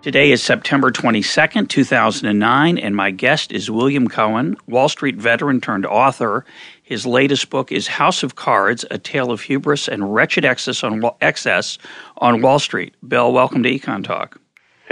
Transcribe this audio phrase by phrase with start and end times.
[0.00, 5.84] Today is September 22nd, 2009, and my guest is William Cohan, Wall Street veteran turned
[5.84, 6.44] author.
[6.84, 11.02] His latest book is House of Cards A Tale of Hubris and Wretched Excess on,
[11.20, 11.78] Excess
[12.18, 12.94] on Wall Street.
[13.08, 14.40] Bill, welcome to Econ Talk.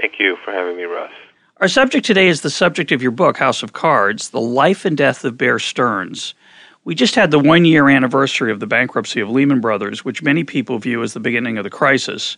[0.01, 1.13] Thank you for having me, Russ.
[1.59, 4.97] Our subject today is the subject of your book, House of Cards The Life and
[4.97, 6.35] Death of Bear Stearns.
[6.87, 10.45] We just had the one year anniversary of the bankruptcy of Lehman Brothers, which many
[10.45, 12.37] people view as the beginning of the crisis.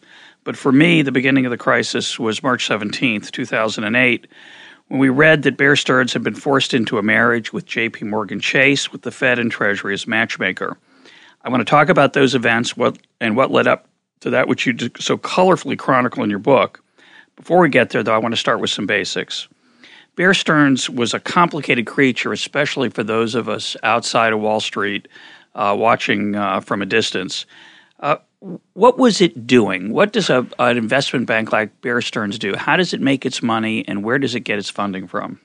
[0.48, 4.26] But for me, the beginning of the crisis was March 17th, 2008,
[4.86, 8.40] when we read that Bear Stearns had been forced into a marriage with JP Morgan
[8.40, 10.78] Chase with the Fed and Treasury as matchmaker.
[11.42, 13.88] I want to talk about those events what, and what led up
[14.20, 16.82] to that, which you so colorfully chronicle in your book.
[17.36, 19.48] Before we get there, though, I want to start with some basics.
[20.16, 25.08] Bear Stearns was a complicated creature, especially for those of us outside of Wall Street
[25.54, 27.44] uh, watching uh, from a distance.
[28.00, 29.92] Uh, what was it doing?
[29.92, 32.54] What does a, an investment bank like Bear Stearns do?
[32.54, 35.40] How does it make its money, and where does it get its funding from?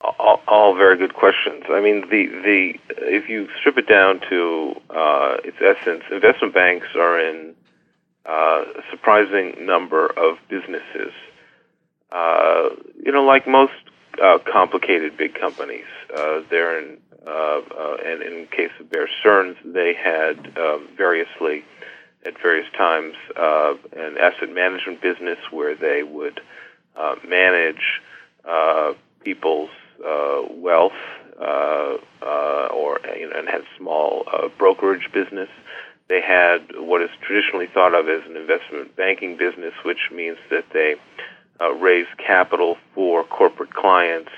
[0.00, 1.64] All, all very good questions.
[1.68, 6.86] I mean, the the if you strip it down to uh, its essence, investment banks
[6.94, 7.54] are in
[8.26, 11.12] uh, a surprising number of businesses.
[12.10, 12.70] Uh,
[13.04, 13.72] you know, like most
[14.22, 15.84] uh, complicated big companies,
[16.16, 21.64] uh, they're in and in case of Bear Stearns, they had um, variously,
[22.26, 26.40] at various times, uh, an asset management business where they would
[26.96, 28.00] uh, manage
[28.48, 28.92] uh,
[29.24, 29.70] people's
[30.04, 30.92] uh, wealth,
[31.40, 35.48] uh, uh, or you know, and had small uh, brokerage business.
[36.08, 40.64] They had what is traditionally thought of as an investment banking business, which means that
[40.72, 40.96] they
[41.60, 44.30] uh, raise capital for corporate clients,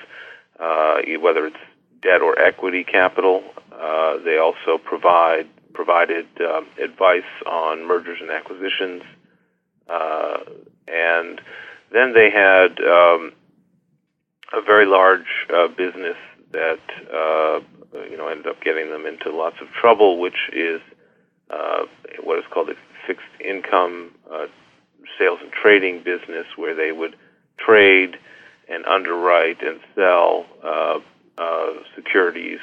[0.59, 1.57] uh, whether it's
[2.03, 3.43] debt or equity capital.
[3.73, 9.03] Uh, they also provide provided um, advice on mergers and acquisitions,
[9.89, 10.39] uh,
[10.89, 11.41] and
[11.93, 13.33] then they had um,
[14.53, 16.17] a very large uh, business
[16.53, 16.81] that
[17.13, 17.61] uh,
[18.11, 20.81] you know ended up getting them into lots of trouble, which is
[21.51, 21.85] uh,
[22.23, 22.75] what is called a
[23.07, 24.47] fixed income uh,
[25.19, 27.17] sales and trading business, where they would
[27.59, 28.17] trade
[28.69, 30.47] and underwrite and sell
[31.41, 32.61] uh, securities,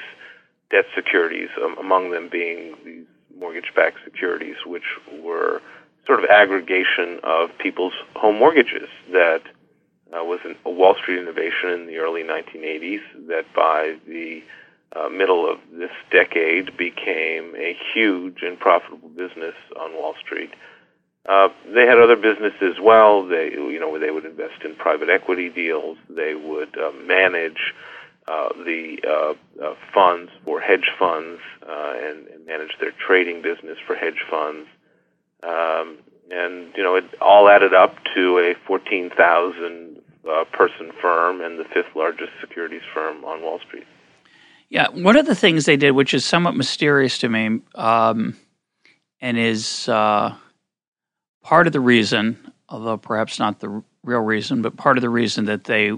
[0.69, 3.05] debt securities, um, among them being these
[3.39, 4.83] mortgage-backed securities, which
[5.23, 5.61] were
[6.05, 9.41] sort of aggregation of people's home mortgages that
[10.13, 14.41] uh, was an, a Wall Street innovation in the early 1980s that by the
[14.95, 20.51] uh, middle of this decade became a huge and profitable business on Wall Street.
[21.27, 23.27] Uh, they had other businesses as well.
[23.27, 25.97] They, you know, they would invest in private equity deals.
[26.09, 27.73] They would uh, manage
[28.27, 33.77] uh, the uh, uh, funds for hedge funds uh, and, and manage their trading business
[33.85, 34.67] for hedge funds.
[35.43, 35.99] Um,
[36.29, 41.63] and you know, it all added up to a 14,000 uh, person firm and the
[41.63, 43.85] fifth largest securities firm on Wall Street.
[44.69, 48.35] Yeah, one of the things they did, which is somewhat mysterious to me, um,
[49.21, 55.01] and is part of the reason, although perhaps not the real reason, but part of
[55.01, 55.93] the reason that they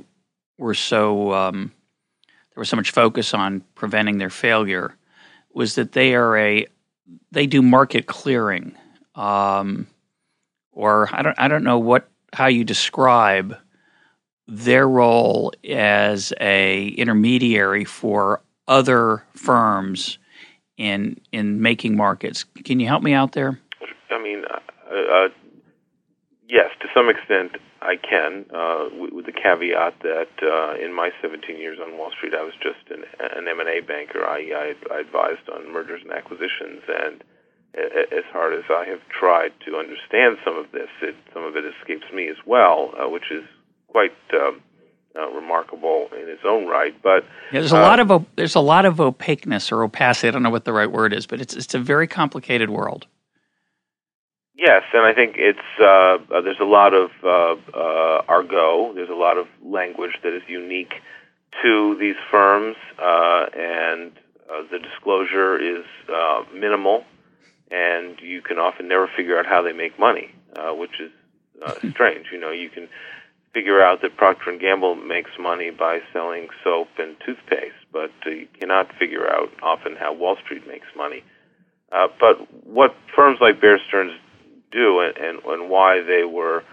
[0.59, 1.71] were so um,
[2.59, 4.93] there was so much focus on preventing their failure
[5.53, 6.67] was that they are a
[7.31, 8.75] they do market clearing,
[9.15, 9.87] um,
[10.73, 13.57] or I don't I don't know what how you describe
[14.45, 20.17] their role as a intermediary for other firms
[20.75, 22.43] in in making markets.
[22.65, 23.57] Can you help me out there?
[24.11, 24.59] I mean, uh,
[24.93, 25.29] uh,
[26.49, 31.57] yes, to some extent, I can, uh, with, the caveat that uh, in my 17
[31.57, 34.25] years on Wall Street, I was just an, an M&A banker.
[34.25, 37.23] I, I, I advised on mergers and acquisitions, and
[37.73, 41.63] as hard as I have tried to understand some of this, it, some of it
[41.65, 43.43] escapes me as well, uh, which is
[43.87, 44.61] quite um,
[45.15, 46.95] uh, remarkable in its own right.
[47.01, 50.27] But yeah, there's a uh, lot of there's a lot of opaqueness or opacity.
[50.27, 53.07] I don't know what the right word is, but it's it's a very complicated world.
[54.59, 58.93] Yes, and I think it's uh, uh, there's a lot of uh, uh, argot.
[58.93, 60.95] There's a lot of language that is unique
[61.63, 64.11] to these firms, uh, and
[64.51, 67.05] uh, the disclosure is uh, minimal,
[67.71, 71.11] and you can often never figure out how they make money, uh, which is
[71.65, 72.25] uh, strange.
[72.29, 72.89] You know, you can
[73.53, 78.31] figure out that Procter and Gamble makes money by selling soap and toothpaste, but uh,
[78.31, 81.23] you cannot figure out often how Wall Street makes money.
[81.93, 84.11] Uh, but what firms like Bear Stearns
[84.71, 86.63] do, and, and, and why they were,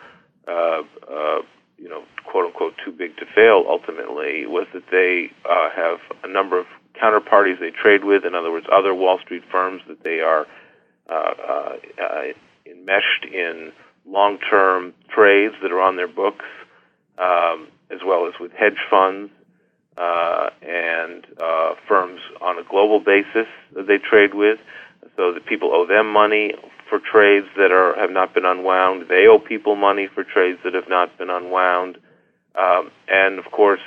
[0.48, 1.43] uh, uh,
[1.78, 6.28] you know, quote unquote, too big to fail ultimately, was that they uh, have a
[6.28, 6.66] number of
[7.00, 8.25] counterparties they trade with.
[8.25, 10.46] In other words, other Wall Street firms that they are
[11.08, 12.22] uh, uh, uh,
[12.64, 13.72] enmeshed in
[14.06, 16.44] long-term trades that are on their books,
[17.19, 19.31] um, as well as with hedge funds
[19.99, 21.26] and
[21.87, 24.58] firms on a global basis that they trade with.
[25.16, 26.54] So that people owe them money
[26.88, 29.09] for trades that are have not been unwound.
[29.09, 31.99] They owe people money for trades that have not been unwound.
[32.55, 33.81] Um, and of course,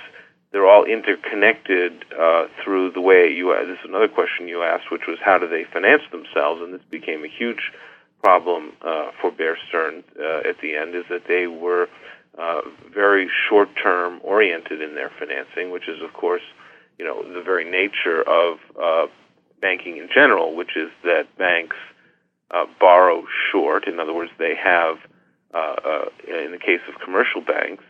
[0.52, 3.56] they're all interconnected uh, through the way you.
[3.68, 6.62] This is another question you asked, which was how do they finance themselves?
[6.62, 7.72] And this became a huge
[8.24, 10.96] problem uh, for Bear Stearns uh, at the end.
[10.96, 11.88] Is that they were
[12.38, 12.62] uh,
[12.94, 16.42] very short-term oriented in their financing, which is, of course,
[16.98, 19.08] you know, the very nature of uh,
[19.62, 21.76] banking in general, which is that banks
[22.52, 23.88] uh, borrow short.
[23.88, 24.98] In other words, they have,
[26.28, 27.84] in the case of commercial banks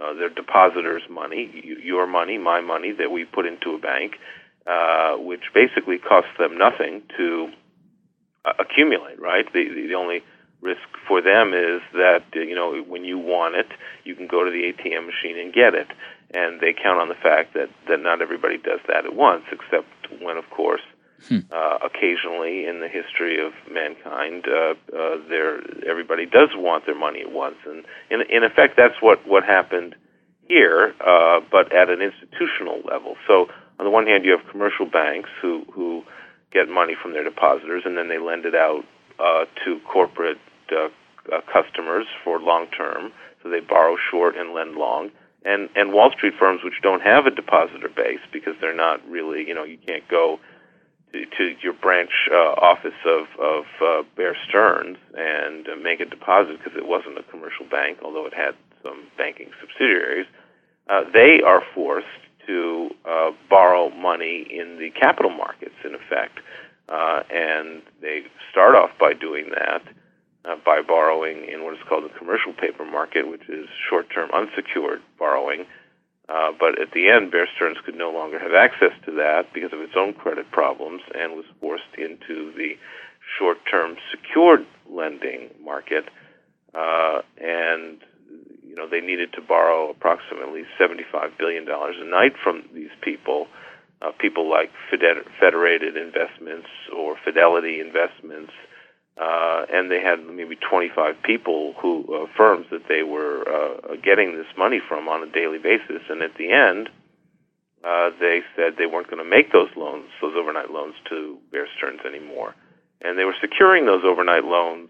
[0.00, 4.18] uh, their depositors' money, your money, my money that we put into a bank,
[4.66, 7.48] uh, which basically costs them nothing to
[8.44, 9.20] uh, accumulate.
[9.20, 9.46] Right?
[9.52, 10.22] The, the the only
[10.60, 13.68] risk for them is that uh, you know when you want it,
[14.04, 15.88] you can go to the ATM machine and get it,
[16.32, 19.86] and they count on the fact that that not everybody does that at once, except
[20.20, 20.82] when, of course,
[21.28, 21.38] Hmm.
[21.50, 27.20] Uh, occasionally in the history of mankind, uh, uh, there everybody does want their money
[27.20, 29.94] at once, and in, in effect, that's what what happened
[30.48, 33.16] here, uh, but at an institutional level.
[33.26, 33.48] So,
[33.78, 36.04] on the one hand, you have commercial banks who who
[36.52, 38.84] get money from their depositors, and then they lend it out
[39.18, 40.38] uh, to corporate
[40.72, 40.88] uh,
[41.32, 43.12] uh, customers for long term.
[43.42, 45.10] So they borrow short and lend long.
[45.44, 49.46] And and Wall Street firms which don't have a depositor base because they're not really,
[49.46, 50.38] you know, you can't go
[51.36, 56.58] to, your branch uh, office of of uh, Bear Stearns and uh, make a deposit
[56.58, 60.26] because it wasn't a commercial bank, although it had some banking subsidiaries.
[60.88, 62.06] Uh, they are forced
[62.46, 66.40] to uh, borrow money in the capital markets, in effect,
[66.90, 69.82] uh, and they start off by doing that
[70.62, 75.64] by borrowing in what is called the commercial paper market, which is short-term unsecured borrowing
[76.28, 79.72] uh, but at the end, Bear Stearns could no longer have access to that because
[79.72, 82.76] of its own credit problems and was forced into the
[83.38, 86.04] short-term secured lending market.
[86.74, 87.98] Uh, and
[88.66, 93.46] you know they needed to borrow approximately seventy-five billion dollars a night from these people,
[94.02, 94.70] uh, people like
[95.38, 96.66] Federated Investments
[96.96, 98.52] or Fidelity Investments,
[99.20, 104.36] uh, and they had maybe 25 people who uh, firms that they were uh, getting
[104.36, 106.02] this money from on a daily basis.
[106.08, 106.88] And at the end,
[107.84, 111.68] uh, they said they weren't going to make those loans, those overnight loans, to Bear
[111.76, 112.54] Stearns anymore,
[113.02, 114.88] and they were securing those overnight loans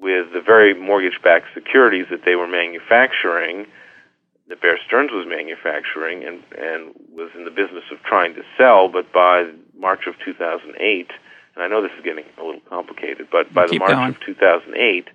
[0.00, 3.66] with the very mortgage-backed securities that they were manufacturing.
[4.48, 8.88] That Bear Stearns was manufacturing and and was in the business of trying to sell,
[8.88, 11.10] but by March of 2008
[11.54, 14.10] and I know this is getting a little complicated, but by the March going.
[14.10, 15.08] of 2008,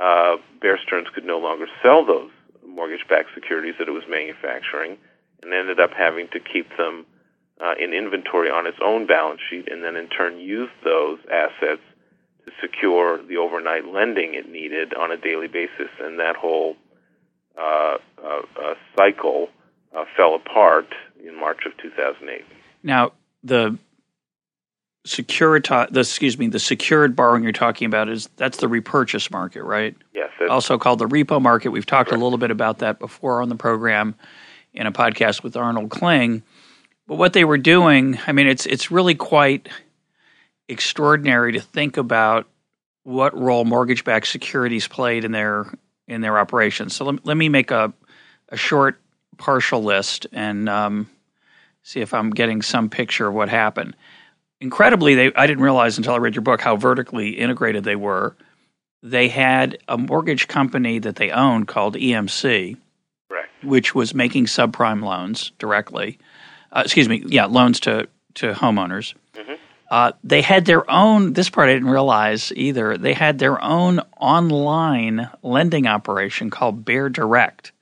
[0.00, 2.30] uh, Bear Stearns could no longer sell those
[2.66, 4.96] mortgage-backed securities that it was manufacturing,
[5.42, 7.06] and ended up having to keep them
[7.60, 11.82] uh, in inventory on its own balance sheet, and then in turn use those assets
[12.44, 16.76] to secure the overnight lending it needed on a daily basis, and that whole
[17.58, 19.48] uh, uh, uh cycle
[19.96, 20.86] uh, fell apart
[21.24, 22.44] in March of 2008.
[22.82, 23.12] Now,
[23.44, 23.78] the
[25.04, 29.64] securita the excuse me the secured borrowing you're talking about is that's the repurchase market
[29.64, 29.96] right?
[30.14, 31.70] Yes also called the repo market.
[31.70, 32.20] We've talked correct.
[32.20, 34.14] a little bit about that before on the program
[34.72, 36.42] in a podcast with arnold kling.
[37.06, 39.68] But what they were doing i mean it's it's really quite
[40.68, 42.46] extraordinary to think about
[43.02, 45.66] what role mortgage-backed securities played in their
[46.06, 46.94] in their operations.
[46.94, 47.92] So let, let me make a
[48.48, 49.00] a short
[49.38, 51.10] partial list and um,
[51.82, 53.96] see if i'm getting some picture of what happened
[54.62, 58.36] incredibly, they I didn't realize until I read your book how vertically integrated they were.
[59.02, 62.76] They had a mortgage company that they owned called EMC,
[63.28, 63.46] right.
[63.62, 66.18] which was making subprime loans directly.
[66.70, 69.14] Uh, excuse me, yeah, loans to to homeowners.
[69.34, 69.54] Mm-hmm.
[69.90, 71.32] Uh, they had their own.
[71.32, 72.96] This part I didn't realize either.
[72.96, 77.72] They had their own online lending operation called Bear Direct.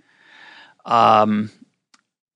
[0.86, 1.50] Um,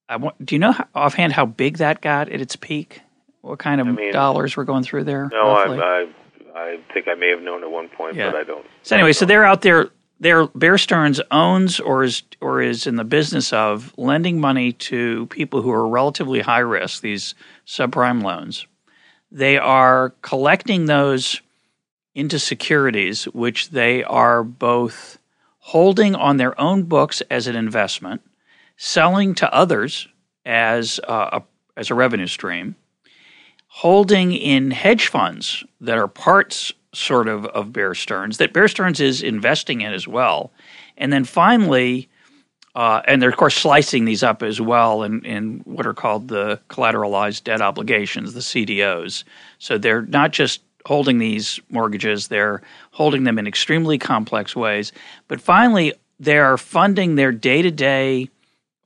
[0.08, 3.00] I want, do you know offhand how big that got at its peak?
[3.44, 5.28] What kind of I mean, dollars were going through there?
[5.30, 6.08] No, I, I,
[6.54, 8.30] I think I may have known at one point, yeah.
[8.30, 8.64] but I don't.
[8.82, 12.96] So anyway, so they're out there there, Bear Stearns owns or is or is in
[12.96, 17.34] the business of lending money to people who are relatively high risk, these
[17.66, 18.66] subprime loans.
[19.30, 21.42] They are collecting those
[22.14, 25.18] into securities, which they are both
[25.58, 28.22] holding on their own books as an investment,
[28.78, 30.08] selling to others
[30.46, 31.42] as uh, a,
[31.76, 32.76] as a revenue stream,
[33.74, 39.00] holding in hedge funds that are parts sort of of Bear Stearns that Bear Stearns
[39.00, 40.52] is investing in as well,
[40.96, 42.08] and then finally.
[42.76, 46.26] Uh, and they're of course slicing these up as well in, in what are called
[46.26, 49.22] the collateralized debt obligations, the CDOs.
[49.60, 54.90] So they're not just holding these mortgages, they're holding them in extremely complex ways.
[55.28, 58.28] But finally, they are funding their day to day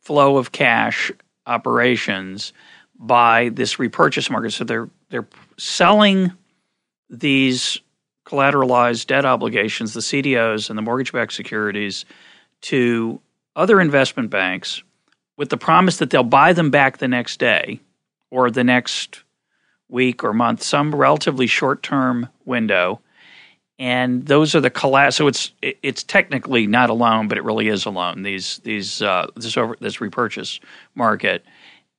[0.03, 1.11] flow of cash
[1.47, 2.53] operations
[2.99, 4.53] by this repurchase market.
[4.53, 6.33] So they're they're selling
[7.09, 7.81] these
[8.27, 12.05] collateralized debt obligations, the CDOs and the mortgage-backed securities,
[12.61, 13.21] to
[13.57, 14.83] other investment banks
[15.39, 17.81] with the promise that they'll buy them back the next day
[18.31, 19.23] or the next
[19.89, 23.01] week or month, some relatively short-term window.
[23.79, 25.17] And those are the collapse.
[25.17, 28.25] So it's it's technically not a loan, but it really is a loan.
[28.25, 30.59] These these uh, this over this repurchase
[30.97, 31.45] market,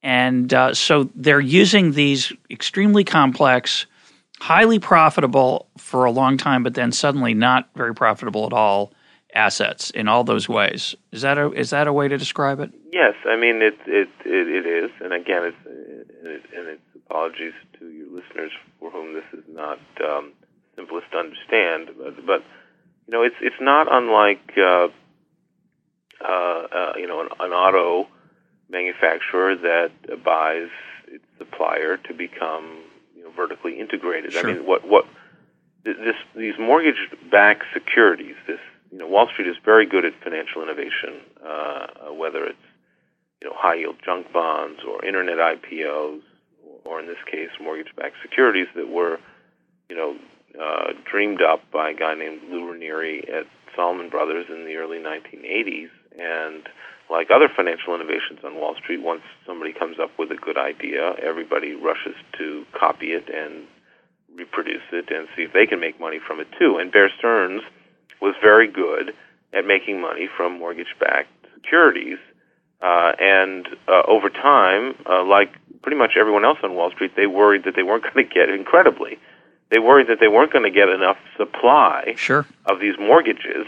[0.01, 3.85] and uh, so they're using these extremely complex,
[4.39, 8.93] highly profitable for a long time, but then suddenly not very profitable at all
[9.35, 10.95] assets in all those ways.
[11.11, 12.71] Is that a is that a way to describe it?
[12.91, 15.57] Yes, I mean it it it, it is, and again, it's
[16.55, 20.31] and it's apologies to your listeners for whom this is not um,
[20.75, 22.43] simplest to understand, but, but
[23.07, 24.87] you know it's it's not unlike uh,
[26.23, 28.07] uh, uh, you know an, an auto
[28.69, 29.91] manufacturer that
[30.23, 30.69] buys
[31.07, 32.83] its supplier to become
[33.15, 34.33] you know, vertically integrated.
[34.33, 34.49] Sure.
[34.49, 35.05] I mean, what what
[35.83, 38.35] this these mortgage-backed securities.
[38.47, 38.59] This
[38.91, 42.57] you know, Wall Street is very good at financial innovation, uh, whether it's
[43.41, 46.21] you know high-yield junk bonds or internet IPOs,
[46.85, 49.19] or in this case, mortgage-backed securities that were
[49.89, 50.15] you know
[50.61, 53.45] uh, dreamed up by a guy named Lou Ranieri at
[53.75, 56.67] Salomon Brothers in the early 1980s, and
[57.09, 61.15] like other financial innovations on Wall Street, once somebody comes up with a good idea,
[61.21, 63.65] everybody rushes to copy it and
[64.35, 66.77] reproduce it and see if they can make money from it too.
[66.77, 67.63] And Bear Stearns
[68.21, 69.13] was very good
[69.53, 72.19] at making money from mortgage-backed securities.
[72.81, 75.51] Uh, and uh, over time, uh, like
[75.81, 78.49] pretty much everyone else on Wall Street, they worried that they weren't going to get
[78.49, 79.17] incredibly.
[79.69, 82.45] They worried that they weren't going to get enough supply sure.
[82.65, 83.65] of these mortgages.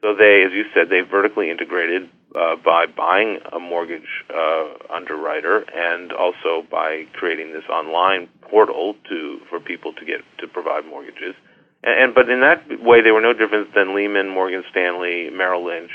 [0.00, 5.64] So they, as you said, they vertically integrated uh, by buying a mortgage uh, underwriter
[5.74, 11.34] and also by creating this online portal to for people to get to provide mortgages.
[11.82, 15.64] And, and but in that way, they were no different than Lehman, Morgan Stanley, Merrill
[15.64, 15.90] Lynch,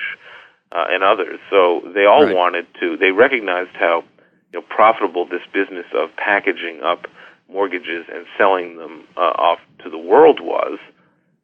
[0.72, 1.40] uh, and others.
[1.50, 2.36] So they all right.
[2.36, 2.98] wanted to.
[2.98, 4.04] They recognized how
[4.52, 7.08] you know profitable this business of packaging up
[7.50, 10.80] mortgages and selling them uh, off to the world was.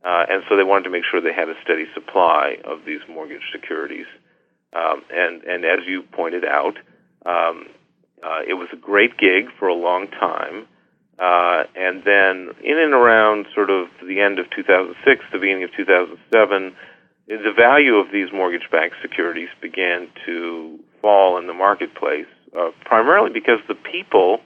[0.03, 3.01] Uh, and so they wanted to make sure they had a steady supply of these
[3.07, 4.07] mortgage securities.
[4.73, 6.77] Um, and and as you pointed out,
[7.25, 7.67] um,
[8.23, 10.67] uh, it was a great gig for a long time.
[11.19, 15.69] Uh, and then in and around sort of the end of 2006, the beginning of
[15.75, 16.75] 2007,
[17.27, 22.25] the value of these mortgage-backed securities began to fall in the marketplace,
[22.57, 24.39] uh, primarily because the people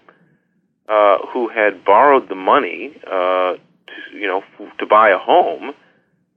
[0.90, 5.74] uh, who had borrowed the money, uh, to, you know, f- to buy a home,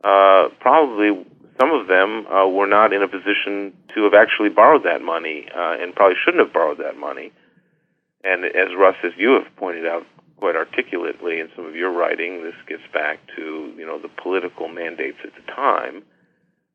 [0.04, 1.26] uh, probably
[1.58, 5.48] some of them uh, were not in a position to have actually borrowed that money
[5.54, 7.32] uh, and probably shouldn't have borrowed that money.
[8.24, 10.06] And as Russ, as you have pointed out
[10.38, 14.68] quite articulately in some of your writing, this gets back to you know the political
[14.68, 16.02] mandates at the time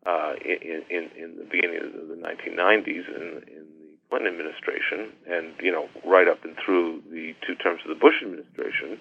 [0.05, 5.53] uh, in, in, in the beginning of the 1990s in, in the Clinton administration, and
[5.61, 8.99] you know right up and through the two terms of the Bush administration.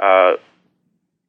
[0.00, 0.34] Uh,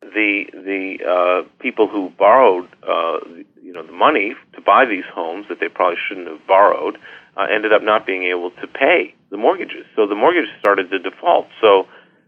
[0.01, 3.19] the the uh, people who borrowed uh,
[3.69, 6.97] you know the money to buy these homes that they probably shouldn't have borrowed
[7.37, 9.85] uh, ended up not being able to pay the mortgages.
[9.95, 11.45] So the mortgages started to default.
[11.61, 11.85] So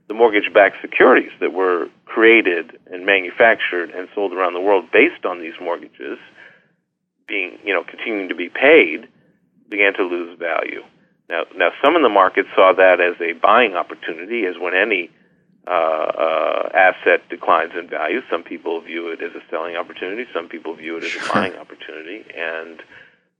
[0.07, 5.41] the mortgage-backed securities that were created and manufactured and sold around the world based on
[5.41, 6.19] these mortgages
[7.27, 9.07] being you know continuing to be paid
[9.67, 10.83] began to lose value.
[11.27, 15.09] Now now some in the market saw that as a buying opportunity, as when any
[15.67, 18.21] uh, uh, asset declines in value.
[18.29, 20.25] Some people view it as a selling opportunity.
[20.33, 21.23] Some people view it as Sure.
[21.29, 22.25] a buying opportunity.
[22.35, 22.81] And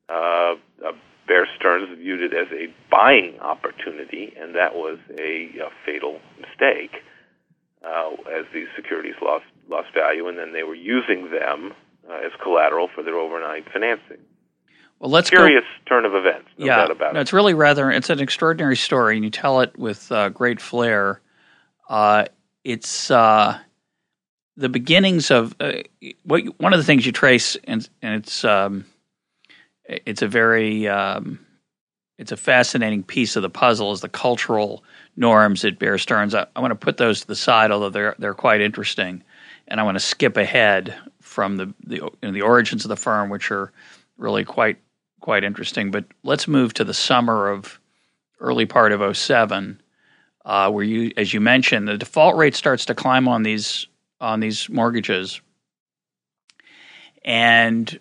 [0.10, 0.56] uh,
[0.88, 0.92] uh,
[1.28, 7.04] Bear Stearns viewed it as a buying opportunity, and that was a, a fatal mistake.
[7.84, 11.74] Uh, as these securities lost lost value, and then they were using them
[12.08, 14.18] uh, as collateral for their overnight financing.
[15.00, 15.96] Well, let's curious go.
[15.96, 16.48] turn of events.
[16.60, 17.24] No yeah, doubt about no, it.
[17.24, 17.90] it's really rather.
[17.90, 21.22] It's an extraordinary story, and you tell it with uh, great flair.
[21.90, 22.26] Uh,
[22.64, 23.60] it's uh,
[24.58, 25.74] the beginnings of uh,
[26.24, 28.86] what one of the things you trace, and, and it's um,
[29.86, 31.46] it's a very um,
[32.18, 34.84] it's a fascinating piece of the puzzle is the cultural
[35.16, 36.36] norms at Bear Stearns.
[36.36, 39.24] I, I want to put those to the side, although they're they're quite interesting,
[39.68, 42.96] and I want to skip ahead from the the, you know, the origins of the
[42.96, 43.72] firm, which are
[44.18, 44.78] really quite
[45.20, 45.92] quite interesting.
[45.92, 47.80] But let's move to the summer of
[48.40, 49.81] early part of 07,
[50.46, 53.88] uh, where you, as you mentioned, the default rate starts to climb on these
[54.20, 55.42] on these mortgages,
[57.26, 58.00] and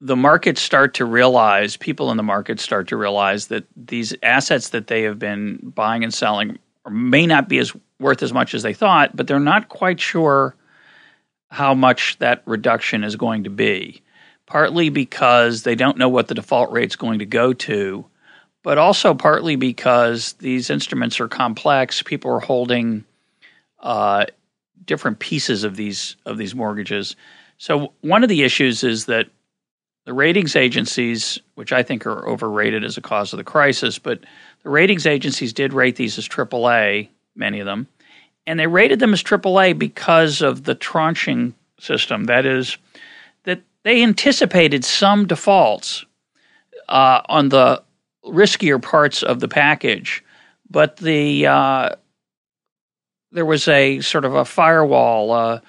[0.00, 4.70] the markets start to realize, people in the market start to realize that these assets
[4.70, 6.58] that they have been buying and selling
[6.90, 10.54] may not be as worth as much as they thought, but they're not quite sure
[11.50, 14.02] how much that reduction is going to be.
[14.46, 18.06] Partly because they don't know what the default rate is going to go to,
[18.62, 22.02] but also partly because these instruments are complex.
[22.02, 23.04] People are holding
[23.80, 24.26] uh,
[24.84, 27.16] different pieces of these of these mortgages.
[27.58, 29.28] So one of the issues is that
[30.06, 34.20] the ratings agencies, which I think are overrated as a cause of the crisis, but
[34.62, 37.86] the ratings agencies did rate these as AAA, many of them,
[38.46, 42.24] and they rated them as AAA because of the tranching system.
[42.24, 42.78] That is,
[43.44, 46.04] that they anticipated some defaults
[46.88, 47.82] uh, on the
[48.24, 50.24] riskier parts of the package,
[50.68, 51.90] but the uh,
[53.32, 55.32] there was a sort of a firewall.
[55.32, 55.60] Uh,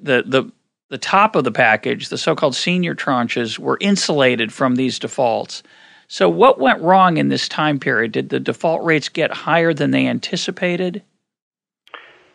[0.00, 0.50] the the
[0.90, 5.62] the top of the package, the so-called senior tranches, were insulated from these defaults.
[6.06, 8.12] So, what went wrong in this time period?
[8.12, 11.02] Did the default rates get higher than they anticipated?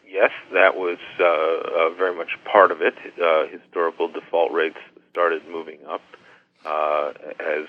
[0.10, 2.96] Yes, that was uh, uh, very much part of it.
[3.22, 4.80] Uh, historical default rates
[5.12, 6.02] started moving up
[6.66, 7.68] uh, as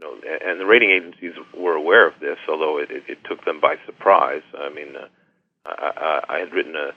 [0.00, 3.44] you know, and the rating agencies were aware of this, although it, it, it took
[3.44, 4.42] them by surprise.
[4.58, 5.08] I mean, uh,
[5.66, 6.92] I, I, I had written an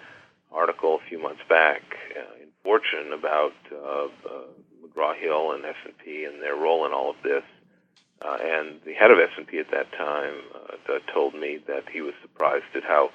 [0.51, 1.81] article a few months back
[2.15, 4.43] uh, in Fortune about uh, uh,
[4.83, 7.43] McGraw Hill and S and P and their role in all of this.
[8.21, 11.83] Uh, and the head of S and P at that time uh, told me that
[11.91, 13.09] he was surprised at how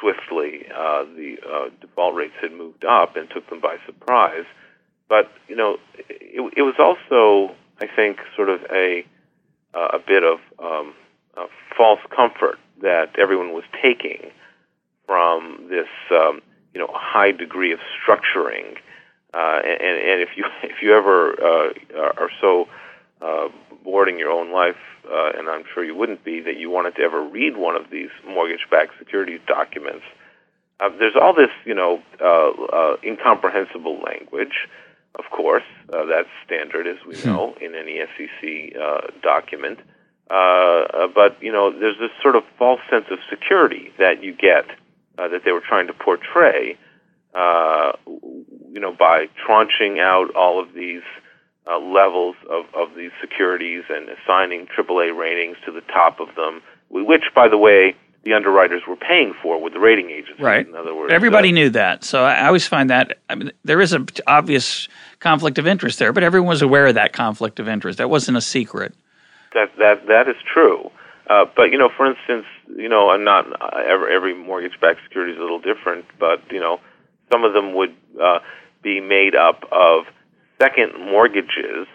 [0.00, 4.46] swiftly uh, the uh, default rates had moved up and took them by surprise.
[5.08, 5.76] But you know,
[6.08, 9.06] it, it was also, I think, sort of a
[9.74, 10.94] uh, a bit of um,
[11.36, 14.30] uh, false comfort that everyone was taking
[15.06, 16.40] from this, um,
[16.74, 18.76] you know, high degree of structuring.
[19.34, 21.72] Uh, and, and if you if you ever uh,
[22.18, 22.68] are so
[23.20, 23.48] uh,
[23.84, 24.76] bored in your own life,
[25.10, 27.90] uh, and I'm sure you wouldn't be, that you wanted to ever read one of
[27.90, 30.04] these mortgage-backed securities documents,
[30.80, 34.68] uh, there's all this, you know, uh, uh, incomprehensible language.
[35.18, 39.78] Of course, uh, that's standard, as we know, in any SEC uh, document.
[40.30, 44.32] Uh, uh, but you know, there's this sort of false sense of security that you
[44.32, 44.64] get
[45.18, 46.78] uh, that they were trying to portray.
[47.34, 51.02] Uh, you know, by tranching out all of these
[51.66, 56.62] uh, levels of, of these securities and assigning AAA ratings to the top of them,
[56.90, 57.94] which, by the way,
[58.24, 60.40] the underwriters were paying for with the rating agencies.
[60.40, 60.66] Right.
[60.66, 62.04] In other words, everybody uh, knew that.
[62.04, 66.12] So I always find that I mean, there is an obvious conflict of interest there,
[66.12, 67.98] but everyone was aware of that conflict of interest.
[67.98, 68.94] That wasn't a secret.
[69.54, 70.90] That that that is true.
[71.28, 75.32] Uh, but you know, for instance, you know, I'm not uh, every, every mortgage-backed security
[75.32, 76.80] is a little different, but you know,
[77.32, 78.40] some of them would uh,
[78.82, 80.04] be made up of
[80.60, 81.86] second mortgages.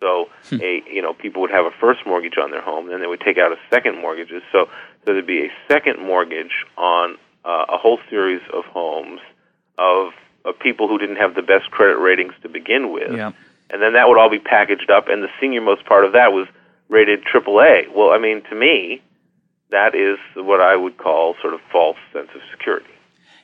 [0.00, 3.06] So a you know people would have a first mortgage on their home, then they
[3.06, 4.30] would take out a second mortgage.
[4.52, 4.68] So
[5.04, 9.20] so there'd be a second mortgage on uh, a whole series of homes
[9.78, 10.12] of,
[10.44, 13.12] of people who didn't have the best credit ratings to begin with.
[13.12, 13.32] Yeah.
[13.70, 16.32] And then that would all be packaged up, and the senior most part of that
[16.32, 16.48] was
[16.88, 17.94] rated AAA.
[17.94, 19.00] Well, I mean, to me,
[19.70, 22.90] that is what I would call sort of false sense of security.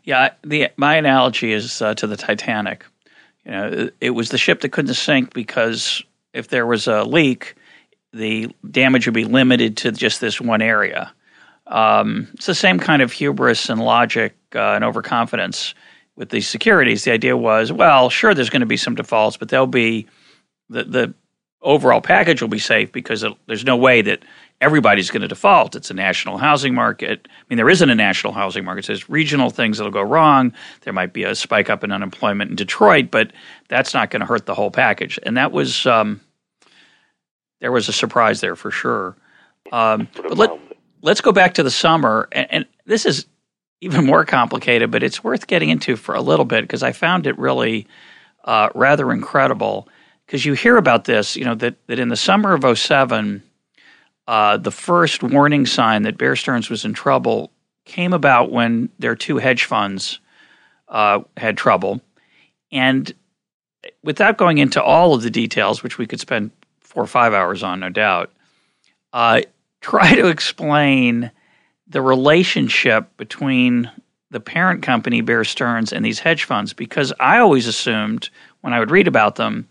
[0.05, 2.85] Yeah, the my analogy is uh, to the Titanic.
[3.45, 7.05] You know, it, it was the ship that couldn't sink because if there was a
[7.05, 7.55] leak,
[8.13, 11.13] the damage would be limited to just this one area.
[11.67, 15.75] Um, it's the same kind of hubris and logic uh, and overconfidence
[16.17, 17.05] with these securities.
[17.05, 20.07] The idea was, well, sure, there's going to be some defaults, but they'll be
[20.69, 21.15] the the
[21.63, 24.25] overall package will be safe because it, there's no way that
[24.61, 25.75] everybody's going to default.
[25.75, 27.27] It's a national housing market.
[27.29, 28.87] I mean, there isn't a national housing market.
[28.87, 30.53] There's regional things that'll go wrong.
[30.83, 33.33] There might be a spike up in unemployment in Detroit, but
[33.69, 35.19] that's not going to hurt the whole package.
[35.25, 36.21] And that was um,
[37.61, 39.17] there was a surprise there for sure.
[39.73, 40.51] Um, but let,
[41.03, 43.27] let's go back to the summer, and, and this is
[43.81, 47.27] even more complicated, but it's worth getting into for a little bit because I found
[47.27, 47.87] it really
[48.45, 49.89] uh, rather incredible
[50.27, 53.43] because you hear about this, you know, that, that in the summer of 07,
[54.27, 57.51] uh, the first warning sign that Bear Stearns was in trouble
[57.85, 60.19] came about when their two hedge funds
[60.89, 62.01] uh, had trouble.
[62.73, 63.13] And
[64.03, 67.63] without going into all of the details, which we could spend four or five hours
[67.63, 68.33] on, no doubt,
[69.13, 69.43] uh,
[69.81, 71.31] try to explain
[71.87, 73.91] the relationship between
[74.31, 78.29] the parent company, Bear Stearns, and these hedge funds, because I always assumed
[78.61, 79.69] when I would read about them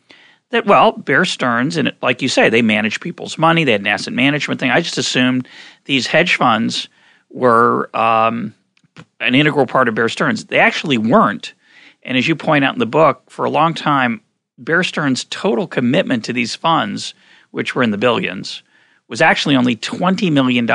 [0.52, 3.88] that, well, Bear Stearns, and like you say, they manage people's money, they had an
[3.88, 4.72] asset management thing.
[4.72, 5.48] I just assumed
[5.84, 6.88] these hedge funds
[7.30, 8.54] were um,
[9.20, 10.46] an integral part of Bear Stearns.
[10.46, 11.54] They actually weren't.
[12.04, 14.22] And as you point out in the book, for a long time,
[14.58, 17.14] Bear Stearns' total commitment to these funds,
[17.52, 18.64] which were in the billions,
[19.08, 20.66] was actually only $20 million.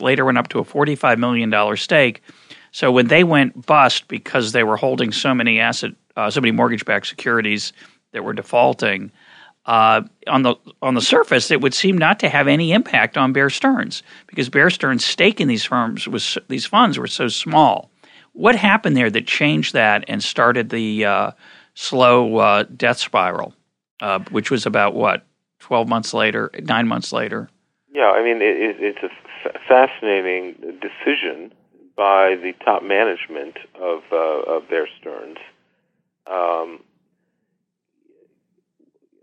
[0.00, 2.22] Later went up to a $45 million stake.
[2.70, 6.52] So when they went bust because they were holding so many asset, uh, so many
[6.52, 7.72] mortgage-backed securities
[8.12, 9.10] that were defaulting,
[9.68, 13.34] uh, on the on the surface, it would seem not to have any impact on
[13.34, 17.90] Bear Stearns because Bear Stearns' stake in these firms was these funds were so small.
[18.32, 21.30] What happened there that changed that and started the uh,
[21.74, 23.52] slow uh, death spiral,
[24.00, 25.26] uh, which was about what
[25.58, 27.50] twelve months later, nine months later?
[27.92, 31.52] Yeah, I mean it, it's a fascinating decision
[31.96, 35.38] by the top management of, uh, of Bear Stearns.
[36.26, 36.80] Um,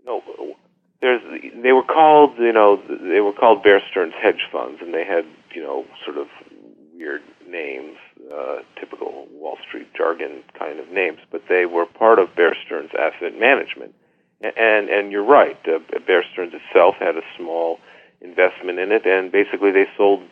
[0.04, 0.22] no,
[1.00, 1.22] there's
[1.62, 5.24] they were called you know they were called Bear Stearns hedge funds, and they had
[5.54, 6.26] you know sort of
[6.94, 7.96] weird names,
[8.34, 12.90] uh, typical Wall Street jargon kind of names, but they were part of Bear Stearns
[12.98, 13.94] Asset Management.
[14.42, 17.78] And and you're right, uh, Bear Stearns itself had a small
[18.20, 20.22] investment in it, and basically they sold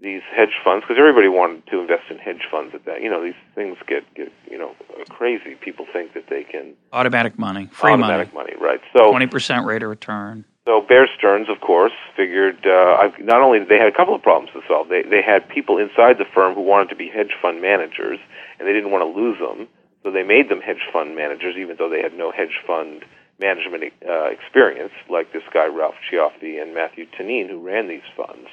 [0.00, 3.02] these hedge funds because everybody wanted to invest in hedge funds at that.
[3.02, 4.74] You know, these things get get you know
[5.08, 5.54] crazy.
[5.54, 8.80] People think that they can automatic money, free automatic money, money right?
[8.96, 10.44] So twenty percent rate of return.
[10.66, 14.52] So Bear Stearns, of course, figured uh, not only they had a couple of problems
[14.52, 14.88] to solve.
[14.88, 18.18] They they had people inside the firm who wanted to be hedge fund managers,
[18.58, 19.68] and they didn't want to lose them.
[20.02, 23.04] So they made them hedge fund managers, even though they had no hedge fund
[23.38, 28.48] management uh, experience, like this guy Ralph Cioffi and Matthew Tannin, who ran these funds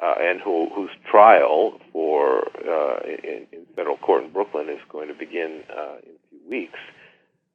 [0.00, 5.08] uh, and who, whose trial for uh, in, in, federal court in Brooklyn is going
[5.08, 6.78] to begin uh, in a few weeks.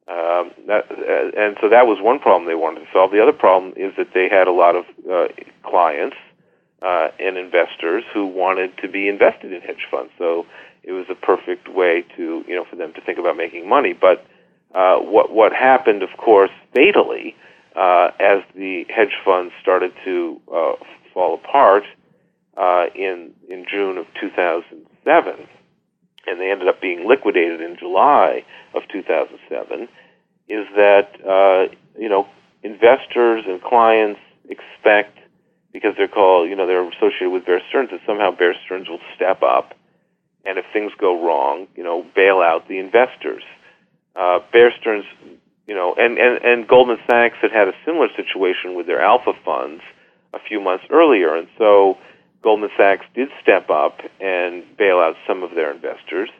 [0.08, 3.12] Um, that, uh, and so that was one problem they wanted to solve.
[3.12, 5.28] The other problem is that they had a lot of uh,
[5.62, 6.16] clients
[6.82, 10.12] uh, and investors who wanted to be invested in hedge funds.
[10.18, 10.46] So
[10.82, 13.92] it was a perfect way to, you know, for them to think about making money.
[13.92, 14.26] But
[14.74, 17.36] what what happened, of course, fatally,
[17.76, 20.40] as the hedge funds started to
[21.12, 21.84] fall apart
[22.56, 25.48] uh, in in June of 2007,
[26.26, 29.88] and they ended up being liquidated in July of 2007,
[30.48, 32.26] is that uh, you know
[32.62, 35.18] investors and clients expect
[35.72, 39.00] because they're called you know they're associated with Bear Stearns that somehow Bear Stearns will
[39.14, 39.74] step up,
[40.44, 43.42] and if things go wrong, you know bail out the investors.
[44.14, 45.04] Uh, Bear Stearns,
[45.66, 49.32] you know, and, and and Goldman Sachs had had a similar situation with their alpha
[49.44, 49.82] funds
[50.34, 51.96] a few months earlier, and so
[52.42, 56.30] Goldman Sachs did step up and bail out some of their investors,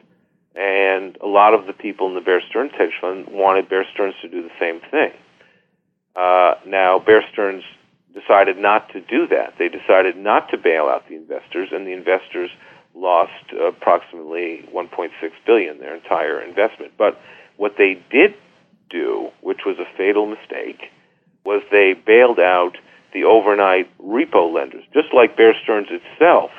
[0.55, 4.15] and a lot of the people in the Bear Stearns hedge fund wanted Bear Stearns
[4.21, 5.11] to do the same thing.
[6.15, 7.63] Uh, now, Bear Stearns
[8.13, 9.55] decided not to do that.
[9.57, 12.51] They decided not to bail out the investors, and the investors
[12.93, 15.09] lost approximately 1.6
[15.45, 16.93] billion, their entire investment.
[16.97, 17.19] But
[17.57, 18.35] what they did
[18.89, 20.91] do, which was a fatal mistake,
[21.45, 22.77] was they bailed out
[23.13, 26.51] the overnight repo lenders, just like Bear Stearns itself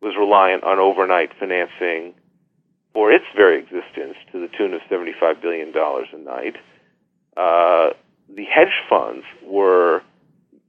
[0.00, 2.14] was reliant on overnight financing
[2.92, 6.56] for its very existence to the tune of $75 billion a night.
[7.36, 7.94] Uh,
[8.28, 10.02] the hedge funds were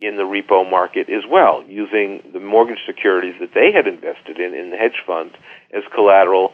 [0.01, 4.53] in the repo market as well, using the mortgage securities that they had invested in
[4.53, 5.33] in the hedge funds
[5.71, 6.53] as collateral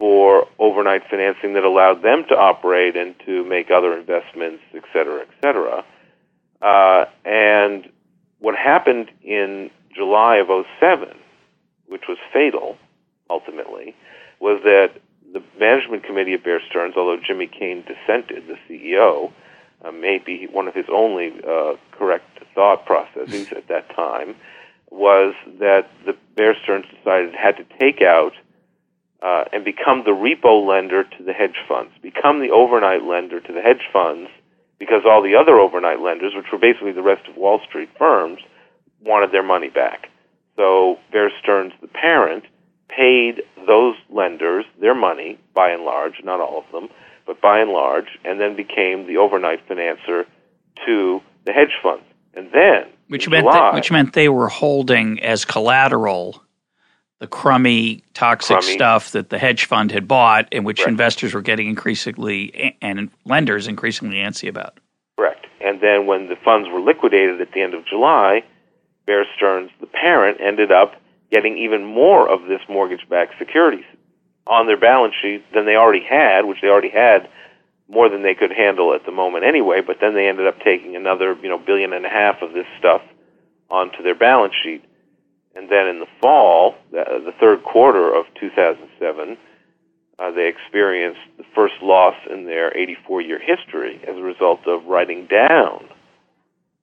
[0.00, 5.20] for overnight financing that allowed them to operate and to make other investments, et cetera,
[5.20, 5.84] et cetera.
[6.62, 7.88] Uh, and
[8.38, 10.48] what happened in July of
[10.80, 11.08] 07,
[11.86, 12.78] which was fatal
[13.28, 13.94] ultimately,
[14.40, 14.92] was that
[15.34, 19.30] the management committee of Bear Stearns, although Jimmy Cayne dissented, the CEO,
[19.84, 24.34] uh, maybe one of his only uh, correct thought processes at that time,
[24.90, 28.32] was that the Bear Stearns decided had to take out
[29.22, 33.52] uh, and become the repo lender to the hedge funds, become the overnight lender to
[33.52, 34.30] the hedge funds
[34.78, 38.40] because all the other overnight lenders, which were basically the rest of Wall Street firms,
[39.04, 40.08] wanted their money back.
[40.56, 42.44] So Bear Stearns, the parent,
[42.88, 46.88] paid those lenders their money, by and large, not all of them,
[47.26, 50.24] but by and large, and then became the overnight financer
[50.86, 52.04] to the hedge funds.
[52.34, 56.42] And then, which meant July, that, which meant they were holding as collateral
[57.20, 58.72] the crummy, toxic crummy.
[58.72, 60.90] stuff that the hedge fund had bought, and which Correct.
[60.90, 64.78] investors were getting increasingly and lenders increasingly antsy about.
[65.16, 65.46] Correct.
[65.60, 68.42] And then when the funds were liquidated at the end of July,
[69.06, 70.94] Bear Stearns, the parent, ended up
[71.30, 73.84] getting even more of this mortgage-backed securities
[74.46, 77.28] on their balance sheet than they already had, which they already had
[77.88, 79.80] more than they could handle at the moment anyway.
[79.80, 82.66] But then they ended up taking another, you know, billion and a half of this
[82.78, 83.02] stuff
[83.68, 84.84] onto their balance sheet.
[85.54, 89.36] And then in the fall, the, the third quarter of 2007,
[90.18, 94.84] uh, they experienced the first loss in their 84 year history as a result of
[94.84, 95.88] writing down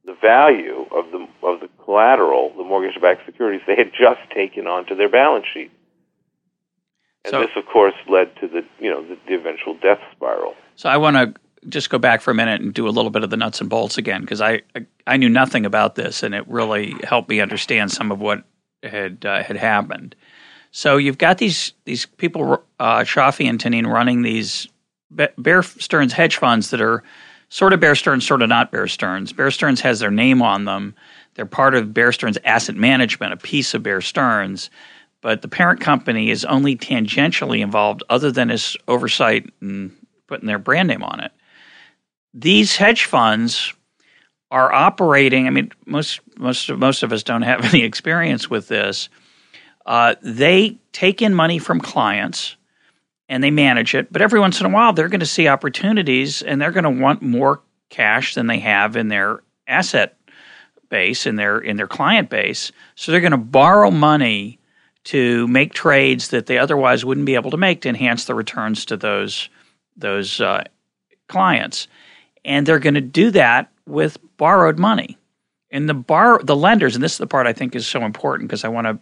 [0.05, 4.95] the value of the of the collateral, the mortgage-backed securities they had just taken onto
[4.95, 5.69] their balance sheet.
[7.25, 10.55] And so, this, of course, led to the you know the, the eventual death spiral.
[10.75, 11.33] So I want to
[11.69, 13.69] just go back for a minute and do a little bit of the nuts and
[13.69, 17.41] bolts again because I, I, I knew nothing about this and it really helped me
[17.41, 18.43] understand some of what
[18.83, 20.15] had uh, had happened.
[20.71, 24.67] So you've got these these people, uh, Cioffi and Tannin, running these
[25.09, 27.03] Bear Stearns hedge funds that are
[27.49, 29.33] sort of Bear Stearns, sort of not Bear Stearns.
[29.33, 30.95] Bear Stearns has their name on them.
[31.35, 34.69] They're part of Bear Stearns Asset Management, a piece of Bear Stearns,
[35.21, 39.95] but the parent company is only tangentially involved, other than its oversight and
[40.27, 41.31] putting their brand name on it.
[42.33, 43.73] These hedge funds
[44.51, 45.47] are operating.
[45.47, 49.09] I mean, most most most of us don't have any experience with this.
[49.85, 52.57] Uh, they take in money from clients
[53.29, 56.41] and they manage it, but every once in a while they're going to see opportunities
[56.41, 60.17] and they're going to want more cash than they have in their asset
[60.89, 62.71] base in their in their client base.
[62.95, 64.59] So they're going to borrow money
[65.05, 68.85] to make trades that they otherwise wouldn't be able to make to enhance the returns
[68.85, 69.49] to those
[69.95, 70.63] those uh,
[71.27, 71.87] clients,
[72.45, 75.17] and they're going to do that with borrowed money.
[75.69, 78.49] And the bar the lenders, and this is the part I think is so important
[78.49, 78.99] because I want to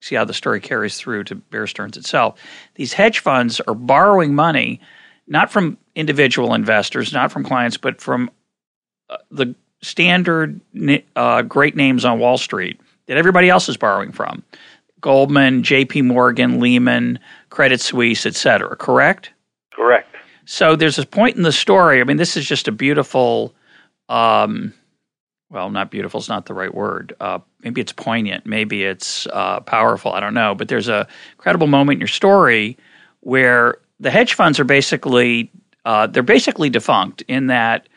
[0.00, 2.38] see how the story carries through to Bear Stearns itself.
[2.76, 4.80] These hedge funds are borrowing money
[5.26, 8.30] not from individual investors, not from clients, but from
[9.10, 10.60] uh, the standard
[11.16, 14.42] uh, great names on Wall Street that everybody else is borrowing from.
[15.00, 16.02] Goldman, J.P.
[16.02, 17.18] Morgan, Lehman,
[17.50, 19.30] Credit Suisse, et cetera, correct?
[19.72, 20.08] Correct.
[20.46, 22.00] So there's a point in the story.
[22.00, 23.54] I mean, this is just a beautiful,
[24.08, 24.72] um,
[25.50, 27.14] well, not beautiful is not the right word.
[27.20, 28.46] Uh, maybe it's poignant.
[28.46, 30.12] Maybe it's uh, powerful.
[30.12, 30.54] I don't know.
[30.54, 31.06] But there's a
[31.38, 32.76] credible moment in your story
[33.20, 35.50] where the hedge funds are basically
[35.84, 37.88] uh, they're basically defunct in that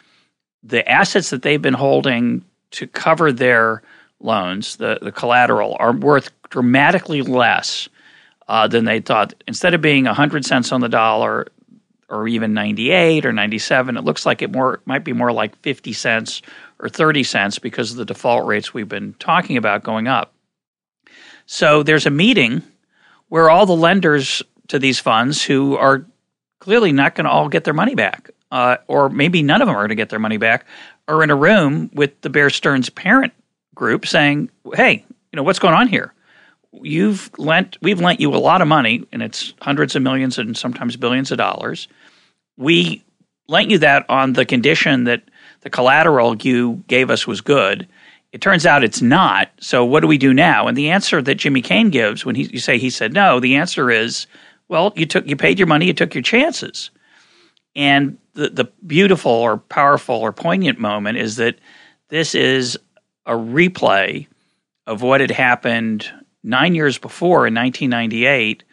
[0.61, 3.81] the assets that they've been holding to cover their
[4.19, 7.89] loans, the, the collateral, are worth dramatically less
[8.47, 9.33] uh, than they thought.
[9.47, 11.47] Instead of being 100 cents on the dollar,
[12.09, 13.97] or even 98 or 97.
[13.97, 16.41] It looks like it more might be more like 50 cents
[16.79, 20.33] or 30 cents because of the default rates we've been talking about going up.
[21.45, 22.63] So there's a meeting
[23.29, 26.05] where all the lenders to these funds who are
[26.59, 29.75] clearly not going to all get their money back, uh, or maybe none of them
[29.75, 30.65] are going to get their money back,
[31.07, 33.33] are in a room with the Bear Stearns parent
[33.73, 36.13] group saying, "Hey, you know what's going on here?
[36.71, 40.55] You've lent, we've lent you a lot of money, and it's hundreds of millions and
[40.55, 41.87] sometimes billions of dollars
[42.59, 43.03] we
[43.47, 45.23] lent you that on the condition that
[45.61, 47.87] the collateral you gave us was good.
[48.31, 49.49] It turns out it's not.
[49.59, 50.67] So what do we do now?
[50.67, 53.55] And the answer that Jimmy Cayne gives when he, you say he said no, the
[53.55, 54.27] answer is,
[54.67, 56.91] well, you took you paid your money, you took your chances.
[57.75, 61.57] And the the beautiful or powerful or poignant moment is that
[62.09, 62.77] this is
[63.25, 64.27] a replay
[64.85, 66.11] of what had happened
[66.43, 68.63] nine years before in 1998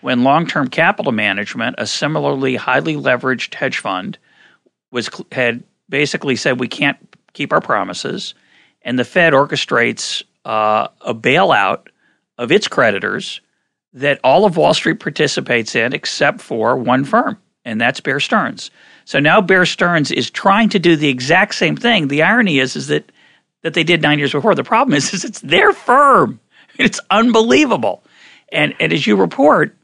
[0.00, 4.18] when long term capital management, a similarly highly leveraged hedge fund,
[4.90, 6.96] was had basically said we can't
[7.32, 8.34] keep our promises,
[8.82, 11.88] and the Fed orchestrates uh, a bailout
[12.38, 13.40] of its creditors
[13.92, 18.70] that all of Wall Street participates in except for one firm, and that's Bear Stearns.
[19.06, 22.08] So now Bear Stearns is trying to do the exact same thing.
[22.08, 23.10] The irony is, is that
[23.62, 24.54] that they did nine years before.
[24.54, 26.38] The problem is, is it's their firm.
[26.84, 28.04] It's unbelievable.
[28.52, 29.76] And and as you report,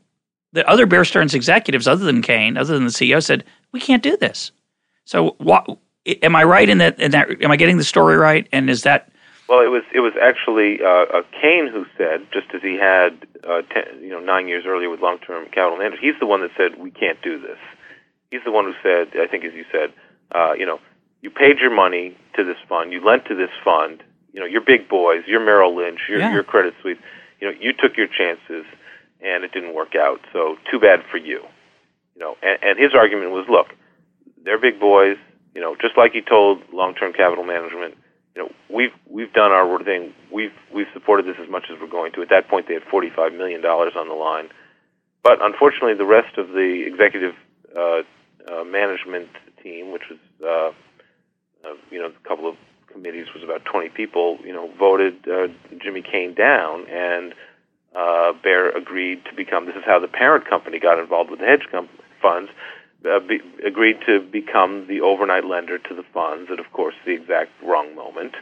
[0.52, 4.02] the other Bear Stearns executives, other than Cayne, other than the CEO, said we can't
[4.02, 4.52] do this.
[5.04, 5.66] So, what,
[6.22, 7.00] am I right in that?
[7.00, 8.46] In that, am I getting the story right?
[8.52, 9.10] And is that?
[9.48, 13.26] Well, it was it was actually uh, uh, Cayne who said, just as he had,
[13.44, 16.02] uh, ten, you know, nine years earlier with long-term capital management.
[16.02, 17.58] He's the one that said we can't do this.
[18.30, 19.92] He's the one who said, I think, as you said,
[20.34, 20.80] uh, you know,
[21.20, 24.02] you paid your money to this fund, you lent to this fund.
[24.32, 26.32] You know, you're big boys, you're Merrill Lynch, you're, yeah.
[26.32, 26.98] you're Credit Suisse.
[27.40, 28.64] You know, you took your chances
[29.20, 30.20] and it didn't work out.
[30.32, 31.42] So too bad for you.
[32.14, 33.68] You know, and, and his argument was, look,
[34.44, 35.16] they're big boys.
[35.54, 37.94] You know, just like he told long-term capital management,
[38.34, 40.14] you know, we've we've done our thing.
[40.30, 42.22] We've we've supported this as much as we're going to.
[42.22, 44.48] At that point, they had forty-five million dollars on the line,
[45.22, 47.34] but unfortunately, the rest of the executive
[47.76, 48.02] uh,
[48.50, 49.28] uh, management
[49.62, 52.56] team, which was uh, uh, you know a couple of
[52.92, 54.38] committees, was about twenty people.
[54.44, 55.48] You know, voted uh,
[55.82, 57.34] Jimmy Cayne down, and
[57.94, 59.66] uh, Bear agreed to become.
[59.66, 61.88] This is how the parent company got involved with the hedge com-
[62.20, 62.50] funds
[63.10, 67.12] uh, be, agreed to become the overnight lender to the funds at, of course, the
[67.12, 68.34] exact wrong moment.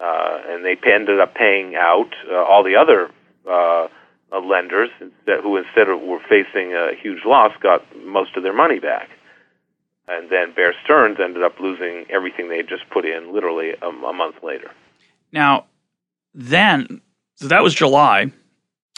[0.00, 3.10] Uh, and they ended up paying out uh, all the other
[3.46, 3.86] uh,
[4.32, 4.88] uh, lenders
[5.26, 9.10] that, who instead of were facing a huge loss got most of their money back.
[10.10, 13.86] And then Bear Stearns ended up losing everything they had just put in literally a,
[13.86, 14.70] a month later.
[15.32, 15.66] Now,
[16.34, 17.00] then,
[17.36, 18.32] so that was July.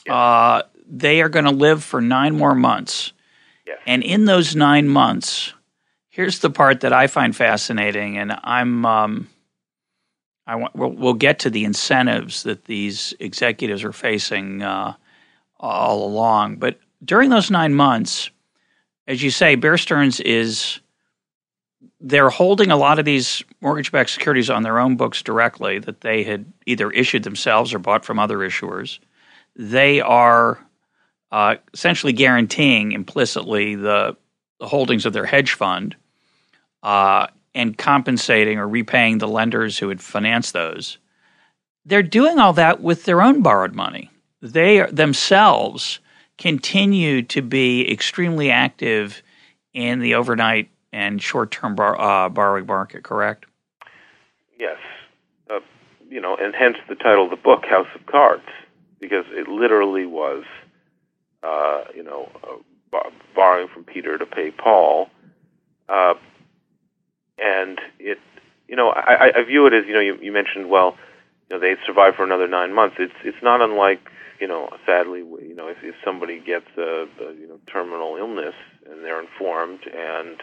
[0.06, 0.14] Yeah.
[0.14, 3.12] Uh, they are going to live for nine more months
[3.86, 5.52] and in those nine months,
[6.08, 8.84] here's the part that I find fascinating, and I'm.
[8.86, 9.28] Um,
[10.44, 14.94] I want, we'll, we'll, get to the incentives that these executives are facing uh,
[15.60, 16.56] all along.
[16.56, 18.28] But during those nine months,
[19.06, 20.80] as you say, Bear Stearns is
[22.00, 26.24] they're holding a lot of these mortgage-backed securities on their own books directly that they
[26.24, 28.98] had either issued themselves or bought from other issuers.
[29.54, 30.58] They are
[31.30, 34.16] uh, essentially guaranteeing implicitly the,
[34.60, 35.96] the, holdings of their hedge fund
[36.82, 40.98] uh, and compensating or repaying the lenders who had financed those.
[41.84, 44.10] They're doing all that with their own borrowed money.
[44.40, 46.00] They themselves
[46.36, 49.22] continue to be extremely active
[49.72, 53.02] in the overnight and short-term bar, uh, borrowing market.
[53.02, 53.46] Correct?
[54.58, 54.78] Yes.
[55.50, 55.60] Uh,
[56.08, 58.44] you know, and hence the title of the book, House of Cards,
[59.00, 60.44] because it literally was
[61.42, 63.00] uh, you know, uh,
[63.34, 65.08] borrowing from Peter to pay Paul.
[65.88, 66.14] Uh,
[67.38, 68.18] and it,
[68.68, 70.96] you know, I, I view it as, you know, you, you mentioned, well,
[71.50, 72.96] you know, they survive for another nine months.
[72.98, 74.00] It's it's not unlike,
[74.40, 78.54] you know, sadly, you know, if, if somebody gets a, a you know terminal illness
[78.88, 80.42] and they're informed and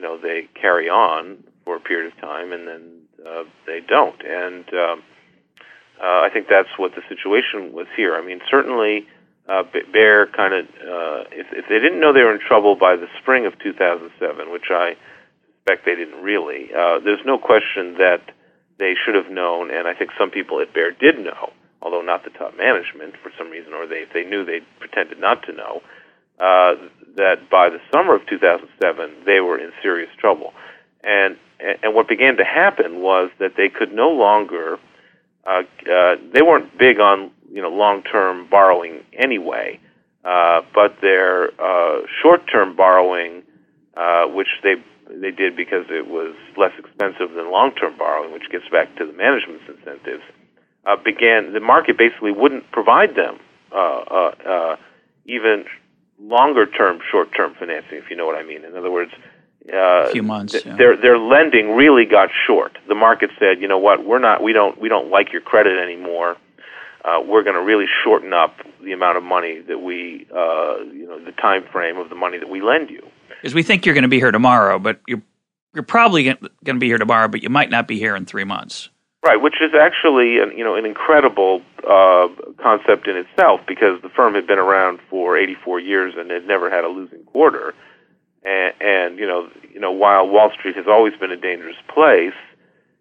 [0.00, 2.82] you know they carry on for a period of time and then
[3.26, 4.18] uh, they don't.
[4.24, 5.02] And um,
[6.00, 8.16] uh, I think that's what the situation was here.
[8.16, 9.06] I mean, certainly
[9.46, 12.96] uh, Bear kind of, uh, if, if they didn't know they were in trouble by
[12.96, 14.96] the spring of 2007, which I
[15.58, 18.22] suspect they didn't really, uh, there's no question that
[18.78, 22.24] they should have known, and I think some people at Bear did know, although not
[22.24, 25.52] the top management for some reason, or they, if they knew, they pretended not to
[25.52, 25.99] know, uh,
[26.40, 30.52] that by the summer of 2007 they were in serious trouble.
[31.02, 31.36] And,
[31.82, 34.78] and what began to happen was that they could no longer,
[35.46, 39.80] uh, uh, they weren't big on you know long-term borrowing anyway,
[40.24, 43.42] uh, but their uh, short-term borrowing,
[43.96, 44.74] uh, which they
[45.08, 49.12] they did because it was less expensive than long-term borrowing, which gets back to the
[49.12, 50.22] management's incentives,
[50.86, 53.38] uh, began the market basically wouldn't provide them
[53.72, 54.76] uh, uh, uh,
[55.26, 55.64] even
[56.22, 58.64] longer-term short-term financing, if you know what I mean.
[58.64, 59.12] In other words.
[59.72, 60.52] Uh, a few months.
[60.52, 60.76] Th- yeah.
[60.76, 62.78] Their their lending really got short.
[62.88, 65.78] The market said, you know what, we're not, we don't, we don't like your credit
[65.78, 66.36] anymore
[67.04, 71.06] uh, we're going to really shorten up the amount of money that we, uh, you
[71.06, 73.06] know, the time frame of the money that we lend you.
[73.28, 75.22] Because we think you're going to be here tomorrow, but you're
[75.72, 78.42] you're probably going to be here tomorrow, but you might not be here in three
[78.42, 78.88] months.
[79.22, 84.08] Right, which is actually an, you know an incredible uh, concept in itself because the
[84.08, 87.74] firm had been around for 84 years and had never had a losing quarter,
[88.42, 92.32] and, and you know you know while Wall Street has always been a dangerous place,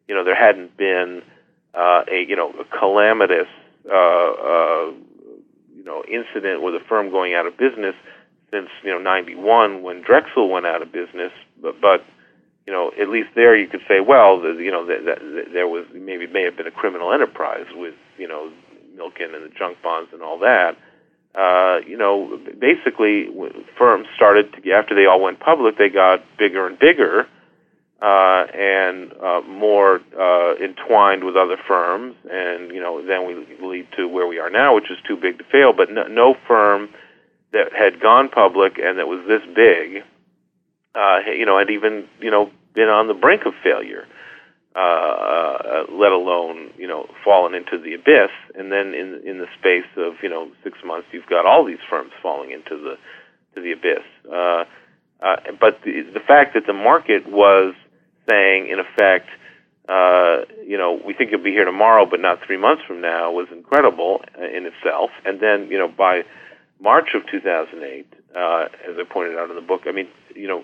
[0.10, 1.22] you know there hadn't been
[1.74, 3.48] uh, a you know a calamitous
[3.90, 4.92] uh, uh,
[5.74, 7.96] you know incident with a firm going out of business
[8.52, 11.32] since you know '91 when Drexel went out of business.
[11.62, 12.04] But, but
[12.70, 15.88] you know, at least there you could say, well, the, you know, that, there was
[15.92, 18.52] maybe may have been a criminal enterprise with you know
[18.96, 20.78] Milken and the junk bonds and all that.
[21.34, 23.28] Uh, you know, basically,
[23.76, 27.26] firms started to after they all went public, they got bigger and bigger
[28.04, 33.34] uh, and uh, more uh, entwined with other firms, and you know, then we
[33.66, 35.74] lead to where we are now, which is too big to fail.
[35.74, 36.90] But no, no firm
[37.52, 40.04] that had gone public and that was this big,
[40.94, 44.08] uh, you know, had even you know been on the brink of failure,
[44.74, 48.32] uh, uh, let alone you know fallen into the abyss.
[48.56, 51.84] And then in in the space of you know six months, you've got all these
[51.90, 52.96] firms falling into the
[53.56, 54.06] to the abyss.
[54.32, 54.64] Uh,
[55.22, 57.74] uh, but the, the fact that the market was
[58.30, 59.28] saying, in effect,
[59.90, 63.30] uh, you know, we think you'll be here tomorrow, but not three months from now,
[63.30, 65.10] was incredible in itself.
[65.26, 66.24] And then, you know, by
[66.80, 69.82] March of 2008, uh, as I pointed out in the book.
[69.88, 70.64] I mean, you know,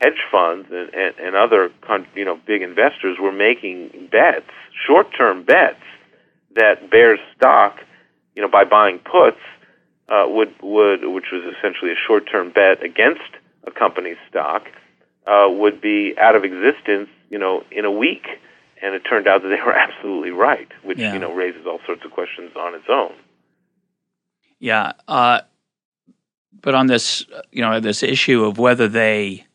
[0.00, 1.70] hedge funds and, and, and other
[2.14, 4.50] you know big investors were making bets,
[4.86, 5.82] short-term bets,
[6.56, 7.78] that Bear's stock,
[8.34, 9.40] you know, by buying puts,
[10.08, 13.30] uh, would would which was essentially a short-term bet against
[13.64, 14.66] a company's stock,
[15.26, 18.26] uh, would be out of existence, you know, in a week.
[18.82, 21.12] And it turned out that they were absolutely right, which yeah.
[21.12, 23.12] you know raises all sorts of questions on its own.
[24.58, 25.40] Yeah, uh,
[26.60, 29.46] but on this, you know, this issue of whether they,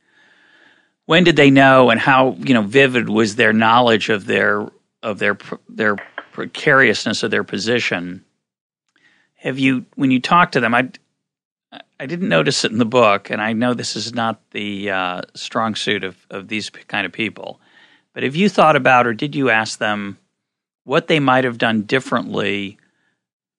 [1.05, 4.67] when did they know, and how you know vivid was their knowledge of their
[5.03, 5.37] of their
[5.69, 5.97] their
[6.31, 8.25] precariousness of their position.
[9.35, 10.89] Have you, when you talk to them, I,
[11.99, 15.21] I didn't notice it in the book, and I know this is not the uh,
[15.33, 17.59] strong suit of, of these kind of people,
[18.13, 20.17] but have you thought about, or did you ask them
[20.83, 22.79] what they might have done differently?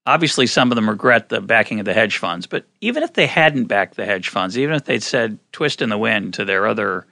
[0.05, 3.27] Obviously, some of them regret the backing of the hedge funds, but even if they
[3.27, 6.67] hadn't backed the hedge funds, even if they'd said "twist in the wind" to their
[6.67, 7.07] other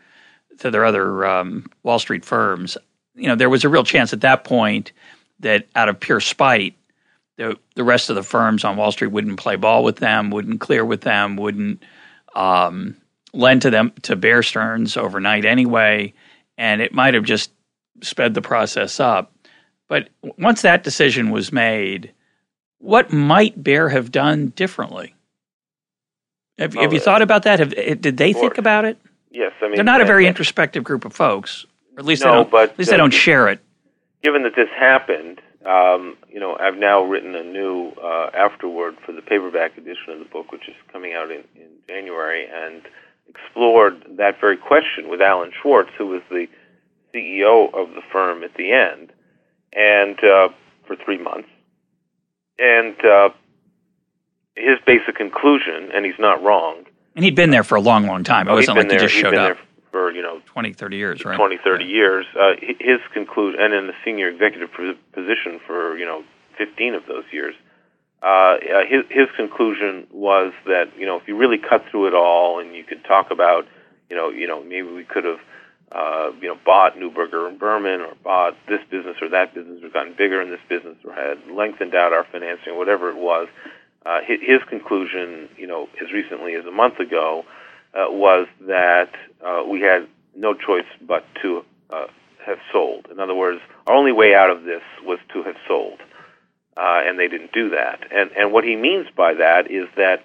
[0.58, 2.76] to their other um, Wall Street firms,
[3.14, 4.92] you know, there was a real chance at that point
[5.40, 6.74] that out of pure spite,
[7.36, 10.60] the the rest of the firms on Wall Street wouldn't play ball with them, wouldn't
[10.60, 11.82] clear with them, wouldn't
[12.34, 12.96] um,
[13.32, 16.12] lend to them to Bear Stearns overnight anyway,
[16.56, 17.50] and it might have just
[18.02, 19.32] sped the process up.
[19.88, 22.12] But once that decision was made,
[22.78, 25.14] what might Bear have done differently?
[26.58, 27.58] Have, have you thought about that?
[27.58, 28.96] Have, did they think about it?
[29.34, 31.66] Yes, I mean they're not a very introspective group of folks,
[31.96, 32.50] or at least no, they don't.
[32.50, 33.60] But, at least uh, they don't share it
[34.24, 39.12] given that this happened, um, you know, I've now written a new uh, afterword for
[39.12, 42.82] the paperback edition of the book, which is coming out in, in January, and
[43.28, 46.48] explored that very question with Alan Schwartz, who was the
[47.14, 49.12] CEO of the firm at the end,
[49.74, 50.48] and uh,
[50.86, 51.48] for three months,
[52.58, 53.28] and uh,
[54.56, 56.84] his basic conclusion, and he's not wrong.
[57.16, 58.48] And he'd been there for a long, long time.
[58.48, 59.56] It wasn't like he just showed up
[59.90, 61.36] for you know 20, 30 years, right?
[61.36, 61.90] 20, 30 yeah.
[61.90, 62.26] years.
[62.38, 64.70] Uh, his conclude, and in the senior executive
[65.12, 66.24] position for you know
[66.58, 67.54] 15 of those years,
[68.22, 68.56] uh,
[68.88, 72.74] his his conclusion was that you know if you really cut through it all, and
[72.74, 73.66] you could talk about
[74.10, 75.40] you know you know maybe we could have
[75.92, 79.90] uh, you know bought Neuberger and Berman, or bought this business or that business, or
[79.90, 83.46] gotten bigger in this business, or had lengthened out our financing, whatever it was.
[84.06, 87.44] Uh, his, his conclusion, you know, as recently as a month ago,
[87.94, 89.10] uh, was that
[89.44, 92.06] uh, we had no choice but to uh,
[92.44, 93.06] have sold.
[93.10, 96.00] In other words, our only way out of this was to have sold,
[96.76, 98.00] uh, and they didn't do that.
[98.12, 100.22] And and what he means by that is that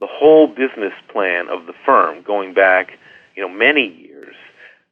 [0.00, 2.98] the whole business plan of the firm, going back,
[3.36, 4.34] you know, many years,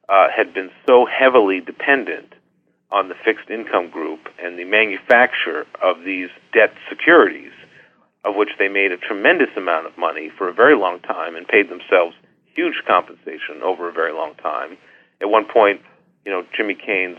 [0.09, 2.33] uh, had been so heavily dependent
[2.91, 7.51] on the fixed income group and the manufacture of these debt securities
[8.23, 11.47] of which they made a tremendous amount of money for a very long time and
[11.47, 12.15] paid themselves
[12.53, 14.77] huge compensation over a very long time.
[15.21, 15.81] At one point,
[16.25, 17.17] you know, Jimmy Cayne's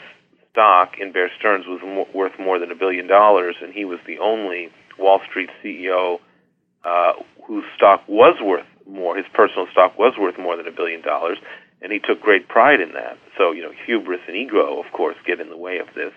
[0.52, 3.98] stock in Bear Stearns was mo- worth more than a billion dollars, and he was
[4.06, 6.18] the only Wall Street CEO
[6.84, 7.12] uh,
[7.46, 9.16] whose stock was worth more.
[9.16, 11.38] His personal stock was worth more than a billion dollars,
[11.80, 13.18] and he took great pride in that.
[13.38, 16.12] So, you know, hubris and ego, of course, get in the way of this.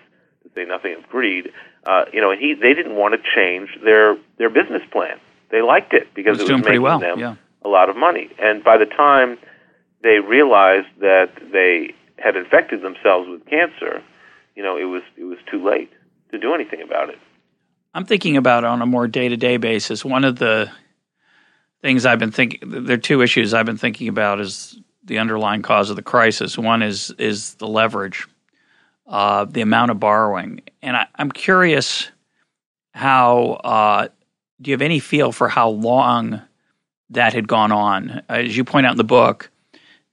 [0.46, 1.52] To say nothing of greed,
[1.86, 5.18] uh, you know, and he they didn't want to change their their business plan.
[5.50, 6.98] They liked it because it was making well.
[6.98, 7.34] them yeah.
[7.64, 8.30] a lot of money.
[8.38, 9.38] And by the time
[10.02, 14.02] they realized that they had infected themselves with cancer,
[14.54, 15.92] you know, it was it was too late
[16.30, 17.18] to do anything about it.
[17.94, 20.04] I'm thinking about on a more day to day basis.
[20.04, 20.70] One of the
[21.82, 25.62] things I've been thinking there are two issues I've been thinking about is the underlying
[25.62, 26.58] cause of the crisis.
[26.58, 28.26] One is is the leverage
[29.06, 30.60] uh, the amount of borrowing.
[30.82, 32.10] And I, am curious
[32.92, 34.08] how uh,
[34.60, 36.42] do you have any feel for how long
[37.10, 38.22] that had gone on?
[38.28, 39.50] As you point out in the book,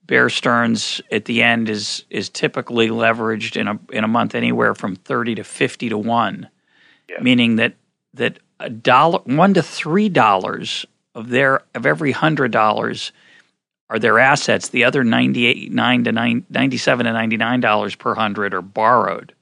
[0.06, 4.74] Bear Stearns at the end is is typically leveraged in a in a month anywhere
[4.74, 6.48] from thirty to fifty to one,
[7.08, 7.20] yeah.
[7.20, 7.74] meaning that
[8.12, 10.84] that a dollar one to three dollars
[11.14, 13.12] of their of every hundred dollars
[13.94, 14.68] are their assets.
[14.68, 18.62] The other ninety eight nine to nine, 97 to ninety nine dollars per hundred are
[18.62, 19.32] borrowed.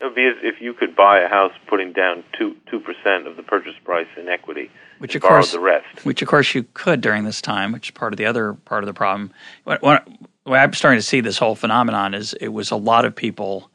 [0.00, 3.36] It would be if you could buy a house putting down two two percent of
[3.36, 6.04] the purchase price in equity, which of course the rest.
[6.04, 8.84] Which of course you could during this time, which is part of the other part
[8.84, 9.32] of the problem.
[9.64, 10.06] What, what,
[10.44, 13.70] what I'm starting to see this whole phenomenon is it was a lot of people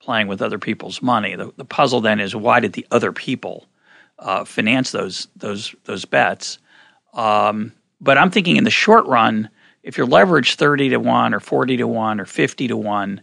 [0.00, 1.36] playing with other people's money.
[1.36, 3.66] The, the puzzle then is why did the other people
[4.18, 6.58] uh, finance those those those bets?
[7.14, 7.72] Um,
[8.04, 9.48] but I'm thinking in the short run,
[9.82, 13.22] if you're leveraged 30 to 1 or 40 to 1 or 50 to 1,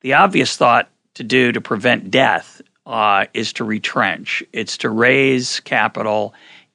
[0.00, 4.42] the obvious thought to do to prevent death uh, is to retrench.
[4.52, 6.32] It's to raise capital.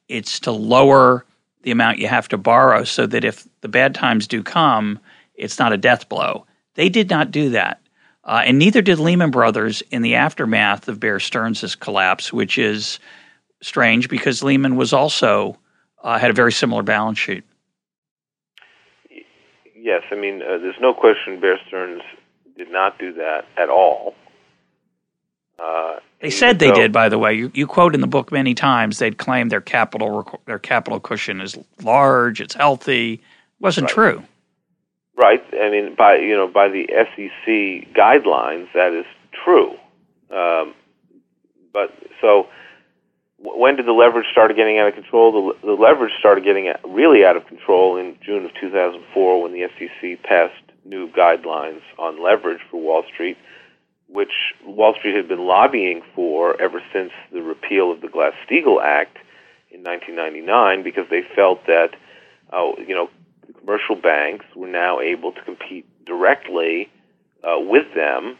[0.08, 1.24] It's to lower
[1.62, 5.00] the amount you have to borrow so that if the bad times do come,
[5.34, 6.46] it's not a death blow.
[6.74, 7.80] They did not do that.
[8.22, 13.00] Uh, and neither did Lehman Brothers in the aftermath of Bear Stearns' collapse, which is
[13.62, 15.58] strange because Lehman was also
[16.02, 17.44] uh, had a very similar balance sheet.
[19.88, 22.02] Yes, I mean, uh, there's no question Bear Stearns
[22.58, 24.14] did not do that at all.
[25.58, 27.32] Uh, they said they so, did, by the way.
[27.32, 31.40] You, you quote in the book many times they'd claim their capital their capital cushion
[31.40, 33.14] is large, it's healthy.
[33.14, 33.20] It
[33.60, 33.94] wasn't right.
[33.94, 34.22] true.
[35.16, 35.42] Right.
[35.58, 39.06] I mean, by you know, by the SEC guidelines, that is
[39.42, 39.70] true.
[40.30, 40.74] Um,
[41.72, 42.48] but so,
[43.38, 45.54] when did the leverage start getting out of control?
[45.62, 49.68] The, the leverage started getting really out of control in June of 2004 when the
[49.78, 53.36] SEC passed new guidelines on leverage for Wall Street,
[54.08, 54.32] which
[54.64, 59.18] Wall Street had been lobbying for ever since the repeal of the Glass-Steagall Act
[59.70, 61.90] in 1999, because they felt that,
[62.52, 63.08] uh, you know,
[63.60, 66.88] commercial banks were now able to compete directly
[67.44, 68.36] uh, with them,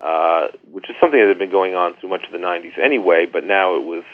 [0.00, 3.26] uh, which is something that had been going on through much of the 90s anyway,
[3.30, 4.04] but now it was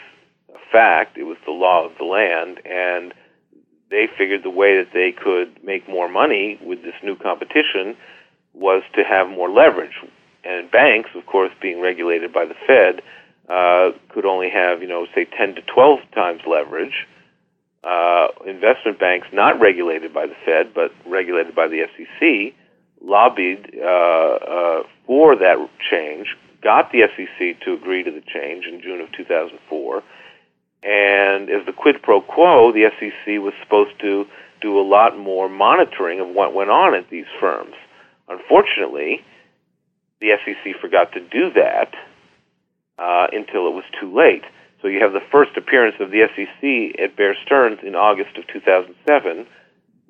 [0.71, 3.13] fact, it was the law of the land, and
[3.89, 7.95] they figured the way that they could make more money with this new competition
[8.53, 10.01] was to have more leverage.
[10.43, 13.01] And banks, of course, being regulated by the Fed,
[13.49, 17.05] uh, could only have, you know, say 10 to 12 times leverage
[17.85, 22.53] uh, investment banks not regulated by the Fed but regulated by the SEC
[23.01, 25.57] lobbied uh, uh, for that
[25.91, 30.01] change, got the SEC to agree to the change in June of 2004,
[30.83, 34.25] and as the quid pro quo, the SEC was supposed to
[34.61, 37.73] do a lot more monitoring of what went on at these firms.
[38.27, 39.23] Unfortunately,
[40.21, 41.93] the SEC forgot to do that
[42.97, 44.43] uh, until it was too late.
[44.81, 48.45] So you have the first appearance of the SEC at Bear Stearns in August of
[48.47, 49.47] 2007.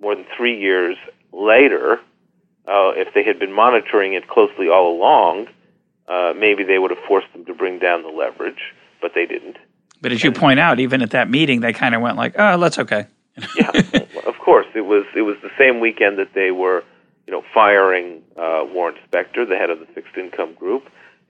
[0.01, 0.97] More than three years
[1.31, 1.99] later,
[2.67, 5.47] uh, if they had been monitoring it closely all along,
[6.07, 9.57] uh, maybe they would have forced them to bring down the leverage, but they didn't.
[10.05, 12.59] But as you point out, even at that meeting, they kind of went like, "Oh,
[12.59, 13.07] that's okay."
[13.57, 13.71] yeah,
[14.27, 14.67] of course.
[14.75, 16.83] It was it was the same weekend that they were,
[17.25, 20.83] you know, firing uh, Warren Spector, the head of the fixed income group,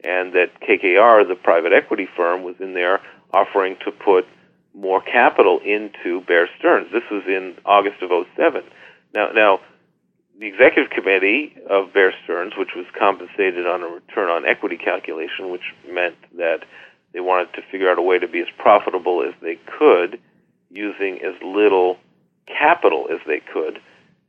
[0.04, 3.00] and that KKR, the private equity firm, was in there
[3.34, 4.28] offering to put
[4.74, 6.92] more capital into Bear Stearns.
[6.92, 8.62] This was in August of 07.
[9.14, 9.60] Now, now
[10.38, 15.50] the executive committee of Bear Stearns, which was compensated on a return on equity calculation,
[15.50, 16.66] which meant that
[17.16, 20.20] they wanted to figure out a way to be as profitable as they could
[20.70, 21.98] using as little
[22.46, 23.80] capital as they could,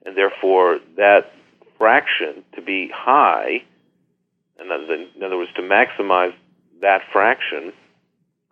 [0.07, 1.33] and therefore that
[1.77, 3.65] fraction to be high,
[4.61, 6.33] in other words, to maximize
[6.81, 7.73] that fraction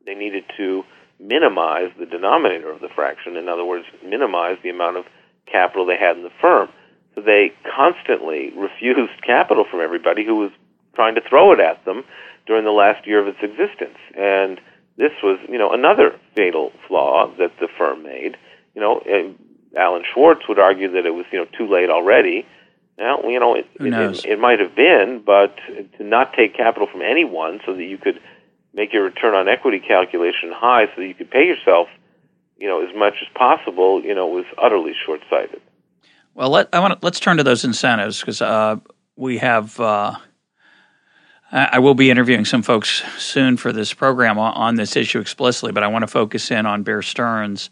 [0.05, 0.83] they needed to
[1.21, 3.37] minimize the denominator of the fraction.
[3.37, 5.05] In other words, minimize the amount of
[5.51, 6.69] capital they had in the firm.
[7.15, 10.51] So they constantly refused capital from everybody who was
[10.95, 12.05] trying to throw it at them
[12.47, 13.99] during the last year of its existence.
[14.17, 14.61] And
[14.97, 18.37] this was, you know, another fatal flaw that the firm made.
[18.75, 19.03] You know,
[19.77, 22.47] Alan Schwartz would argue that it was, you know, too late already.
[22.99, 25.57] Now, you know, it, it, it, might have been, but
[25.99, 28.21] to not take capital from anyone so that you could
[28.73, 31.89] make your return on equity calculation high so that you could pay yourself,
[32.57, 35.61] you know, as much as possible, you know, was utterly short-sighted.
[36.35, 38.77] Well, let I want let's turn to those incentives because uh,
[39.17, 39.79] we have.
[39.79, 40.17] Uh,
[41.55, 45.85] I will be interviewing some folks soon for this program on, this issue explicitly, but
[45.85, 47.71] I want to focus in on Bear Stearns.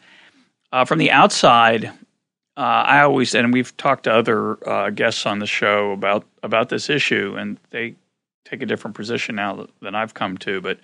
[0.70, 1.86] Uh, from the outside,
[2.56, 6.68] uh, I always and we've talked to other uh, guests on the show about about
[6.68, 7.96] this issue, and they
[8.44, 10.60] take a different position now than I've come to.
[10.60, 10.78] But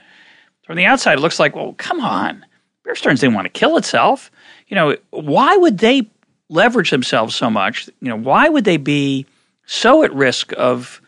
[0.66, 2.44] from the outside, it looks like, well, come on.
[2.84, 4.28] Bear Stearns didn't want to kill itself.
[4.66, 6.11] You know, why would they
[6.49, 7.88] leverage themselves so much?
[8.01, 9.24] You know, why would they be
[9.66, 11.01] so at risk of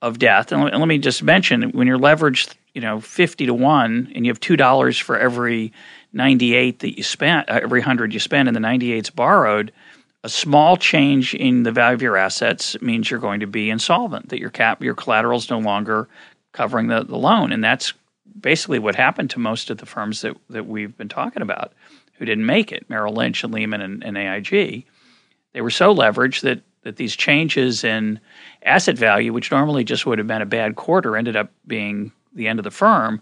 [0.00, 0.52] of death?
[0.52, 4.30] And let me just mention, when you're leveraged, you know, fifty to one, and you
[4.30, 5.72] have two dollars for every
[6.12, 9.72] ninety eight that you spent, uh, every hundred you spend, and the ninety eight's borrowed
[10.24, 14.28] a small change in the value of your assets means you're going to be insolvent,
[14.30, 16.08] that your cap your collateral is no longer
[16.52, 17.52] covering the, the loan.
[17.52, 17.92] And that's
[18.40, 21.72] basically what happened to most of the firms that, that we've been talking about
[22.14, 24.84] who didn't make it, Merrill Lynch and Lehman and, and AIG.
[25.52, 28.18] They were so leveraged that that these changes in
[28.62, 32.48] asset value, which normally just would have been a bad quarter, ended up being the
[32.48, 33.20] end of the firm.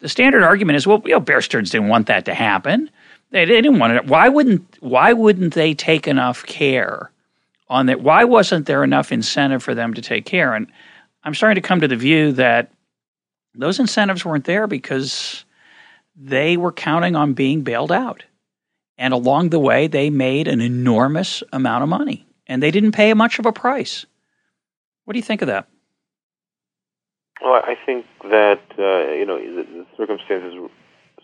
[0.00, 2.90] The standard argument is, well, you know, Bear Stearns didn't want that to happen.
[3.30, 4.06] They, didn't want it.
[4.06, 7.10] Why wouldn't Why wouldn't they take enough care
[7.68, 8.00] on that?
[8.00, 10.54] Why wasn't there enough incentive for them to take care?
[10.54, 10.70] And
[11.24, 12.72] I'm starting to come to the view that
[13.54, 15.44] those incentives weren't there because
[16.16, 18.24] they were counting on being bailed out.
[18.96, 23.12] And along the way, they made an enormous amount of money and they didn't pay
[23.14, 24.06] much of a price.
[25.08, 25.66] What do you think of that?
[27.40, 30.52] Well, I think that uh, you know the, the, circumstances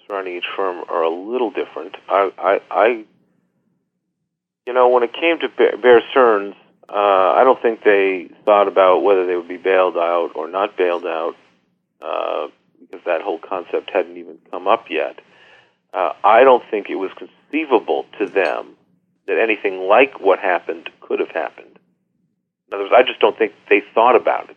[0.06, 1.94] surrounding each firm are a little different.
[2.08, 3.04] I, I, I
[4.66, 6.54] you know, when it came to Bear Stearns,
[6.88, 6.94] uh,
[7.36, 11.04] I don't think they thought about whether they would be bailed out or not bailed
[11.04, 11.34] out,
[12.00, 12.46] uh,
[12.80, 15.18] because that whole concept hadn't even come up yet.
[15.92, 18.76] Uh, I don't think it was conceivable to them
[19.26, 21.73] that anything like what happened could have happened.
[22.74, 24.56] In other words, I just don't think they thought about it,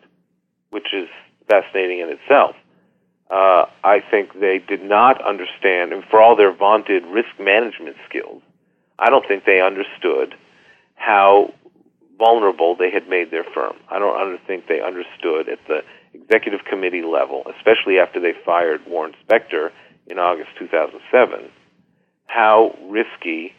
[0.72, 1.08] which is
[1.48, 2.56] fascinating in itself.
[3.30, 8.42] Uh, I think they did not understand, and for all their vaunted risk management skills,
[8.98, 10.34] I don't think they understood
[10.96, 11.54] how
[12.18, 13.76] vulnerable they had made their firm.
[13.92, 19.14] I don't think they understood at the executive committee level, especially after they fired Warren
[19.28, 19.70] Spector
[20.08, 21.50] in August 2007,
[22.26, 23.54] how risky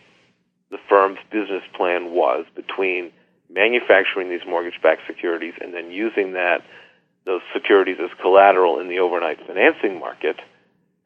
[0.72, 3.12] the firm's business plan was between
[3.51, 6.62] manufacturing these mortgage-backed securities and then using that
[7.24, 10.36] those securities as collateral in the overnight financing market,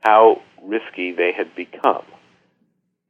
[0.01, 2.05] how risky they had become.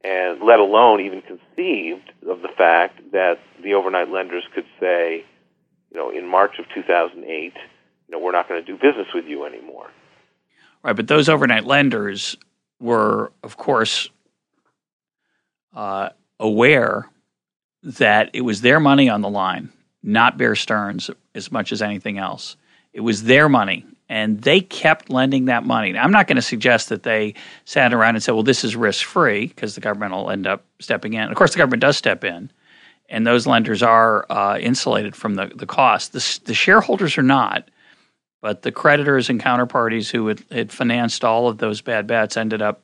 [0.03, 5.23] And let alone even conceived of the fact that the overnight lenders could say,
[5.91, 7.51] you know, in March of 2008, you
[8.09, 9.89] know, we're not going to do business with you anymore.
[10.83, 12.35] Right, but those overnight lenders
[12.79, 14.09] were, of course,
[15.73, 16.09] uh,
[16.39, 17.09] aware
[17.83, 19.71] that it was their money on the line,
[20.01, 22.55] not Bear Stearns as much as anything else.
[22.93, 25.91] It was their money, and they kept lending that money.
[25.91, 27.33] Now, I'm not going to suggest that they
[27.65, 30.65] sat around and said, well, this is risk free because the government will end up
[30.79, 31.29] stepping in.
[31.29, 32.51] Of course, the government does step in,
[33.09, 36.13] and those lenders are uh, insulated from the, the cost.
[36.13, 37.69] The, the shareholders are not,
[38.41, 42.61] but the creditors and counterparties who had, had financed all of those bad bets ended
[42.61, 42.83] up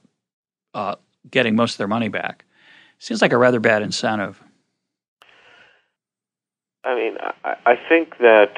[0.74, 0.95] uh,
[1.30, 2.45] getting most of their money back.
[2.97, 4.41] Seems like a rather bad incentive.
[6.84, 8.54] I mean, I, I think that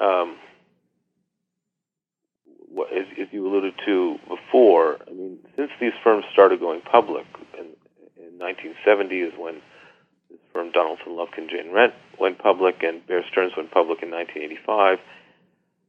[0.00, 0.36] um,
[2.94, 7.66] as, as you alluded to before, I mean, since these firms started going public in,
[8.16, 9.54] in 1970 is when
[10.30, 14.98] this firm Donaldson, Lufkin, Jenrette went public, and Bear Stearns went public in 1985.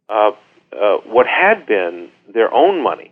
[0.09, 0.31] Uh,
[0.71, 3.11] uh, what had been their own money,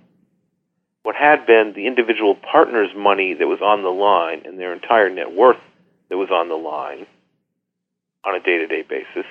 [1.03, 5.09] what had been the individual partners' money that was on the line, and their entire
[5.09, 5.57] net worth
[6.09, 7.07] that was on the line
[8.28, 9.25] on a day-to-day basis,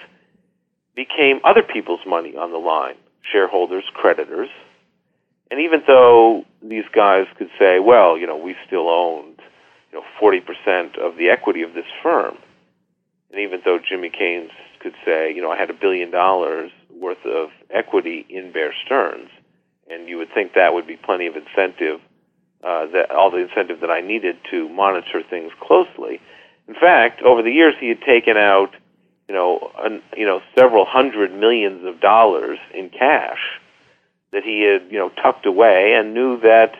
[0.94, 2.96] became other people's money on the line
[3.30, 4.48] shareholders, creditors.
[5.50, 9.40] And even though these guys could say, well, you know, we still owned,
[9.92, 12.36] you know, 40% of the equity of this firm,
[13.30, 14.48] and even though Jimmy Cayne
[14.80, 19.28] could say, you know, I had a billion dollars worth of equity in Bear Stearns,
[19.90, 22.00] and you would think that would be plenty of incentive,
[22.64, 26.20] uh, that all the incentive that I needed to monitor things closely.
[26.68, 28.74] In fact, over the years, he had taken out
[29.28, 33.60] you know, an, you know, several hundred millions of dollars in cash
[34.32, 36.74] that he had, you know, tucked away and knew that,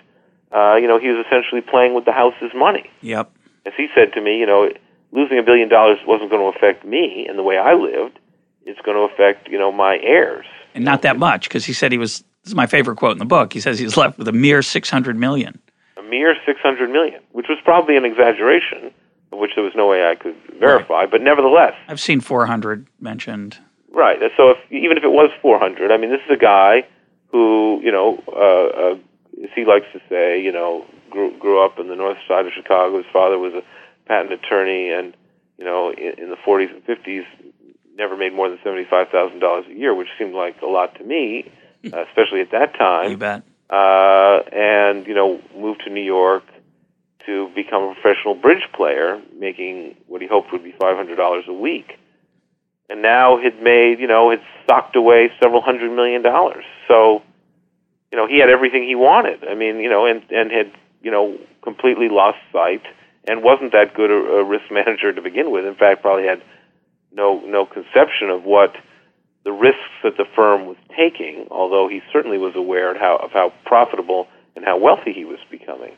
[0.52, 2.90] uh, you know, he was essentially playing with the house's money.
[3.00, 3.30] Yep.
[3.66, 4.70] As he said to me, you know,
[5.12, 8.18] losing a billion dollars wasn't going to affect me and the way I lived.
[8.64, 10.46] It's going to affect, you know, my heirs.
[10.74, 12.22] And not that much, because he said he was.
[12.42, 13.52] This is my favorite quote in the book.
[13.52, 15.58] He says he was left with a mere six hundred million.
[15.96, 18.92] A mere six hundred million, which was probably an exaggeration
[19.38, 21.00] which there was no way I could verify.
[21.00, 21.10] Right.
[21.10, 23.58] But nevertheless, I've seen 400 mentioned.
[23.92, 24.18] Right.
[24.36, 26.86] So if even if it was 400, I mean, this is a guy
[27.28, 31.78] who, you know, uh, uh, as he likes to say, you know, grew, grew up
[31.78, 32.98] in the north side of Chicago.
[32.98, 33.62] His father was a
[34.06, 35.14] patent attorney, and
[35.58, 37.24] you know, in, in the 40s and 50s,
[37.96, 41.04] never made more than seventy-five thousand dollars a year, which seemed like a lot to
[41.04, 41.50] me,
[41.92, 43.10] uh, especially at that time.
[43.10, 43.42] You bet.
[43.68, 46.44] Uh, and you know, moved to New York
[47.26, 51.98] to become a professional bridge player, making what he hoped would be $500 a week.
[52.88, 56.64] And now had made, you know, had socked away several hundred million dollars.
[56.86, 57.22] So,
[58.12, 59.44] you know, he had everything he wanted.
[59.44, 60.70] I mean, you know, and, and had,
[61.02, 62.82] you know, completely lost sight
[63.26, 65.64] and wasn't that good a, a risk manager to begin with.
[65.64, 66.40] In fact, probably had
[67.12, 68.76] no, no conception of what
[69.44, 73.32] the risks that the firm was taking, although he certainly was aware of how, of
[73.32, 75.96] how profitable and how wealthy he was becoming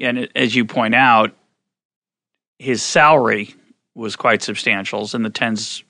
[0.00, 1.32] and as you point out,
[2.58, 3.54] his salary
[3.94, 5.82] was quite substantial, in the tens.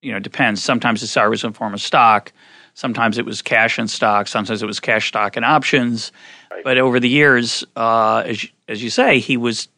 [0.00, 0.62] You know, depends.
[0.62, 2.32] Sometimes his salary was in form of stock.
[2.74, 4.26] Sometimes it was cash and stock.
[4.26, 6.10] Sometimes it was cash, stock, and options.
[6.50, 6.64] Right.
[6.64, 9.68] But over the years, uh, as as you say, he was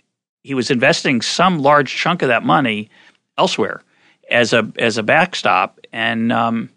[0.42, 2.90] he was investing some large chunk of that money
[3.36, 3.82] elsewhere
[4.30, 6.70] as a as a backstop, and um,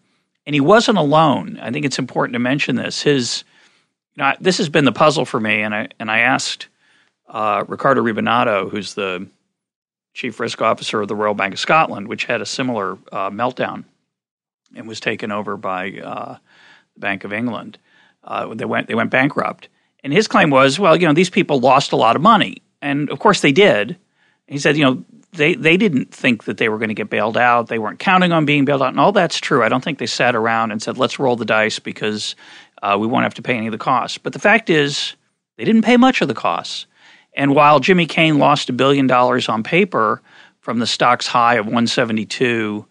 [0.46, 1.60] and he wasn't alone.
[1.62, 3.02] I think it's important to mention this.
[3.02, 3.44] His,
[4.16, 6.68] you know, this has been the puzzle for me, and I and I asked
[7.28, 9.28] uh, Riccardo Rebonato, who's the
[10.14, 13.84] chief risk officer of the Royal Bank of Scotland, which had a similar uh, meltdown
[14.76, 16.38] and was taken over by uh,
[16.96, 17.78] the Bank of England.
[18.24, 19.70] Uh, they went they went bankrupt,
[20.04, 23.10] and his claim was, well, you know, these people lost a lot of money, and
[23.10, 23.98] of course they did.
[24.48, 27.38] He said, you know, they they didn't think that they were going to get bailed
[27.38, 27.68] out.
[27.68, 29.64] They weren't counting on being bailed out, and all that's true.
[29.64, 32.36] I don't think they sat around and said, let's roll the dice because
[32.82, 34.18] uh, we won't have to pay any of the costs.
[34.18, 35.16] But the fact is,
[35.58, 36.88] they didn't pay much of the costs.
[37.38, 40.22] And while Jimmy Cayne lost a billion dollars on paper
[40.60, 42.86] from the stock's high of 172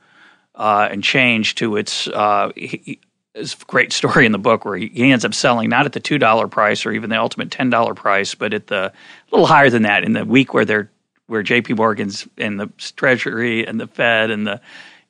[0.55, 2.99] uh, and change to its uh, he,
[3.35, 6.01] a great story in the book where he, he ends up selling not at the
[6.01, 8.93] two dollar price or even the ultimate ten dollar price, but at the a
[9.31, 10.91] little higher than that in the week where they're
[11.27, 11.75] where J.P.
[11.75, 14.61] Morgan's and the Treasury and the Fed and the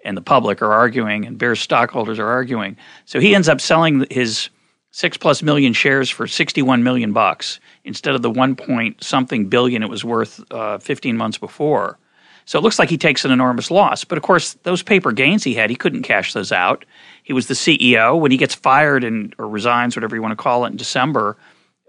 [0.05, 2.77] and the public are arguing and Bear stockholders are arguing.
[3.05, 4.49] So he ends up selling his
[4.97, 9.83] six plus million shares for 61 million bucks instead of the one point something billion
[9.83, 11.99] it was worth uh, 15 months before.
[12.47, 14.05] So it looks like he takes an enormous loss.
[14.05, 16.87] But of course, those paper gains he had, he couldn't cash those out.
[17.25, 18.19] He was the CEO.
[18.19, 21.37] When he gets fired and or resigns, whatever you want to call it, in December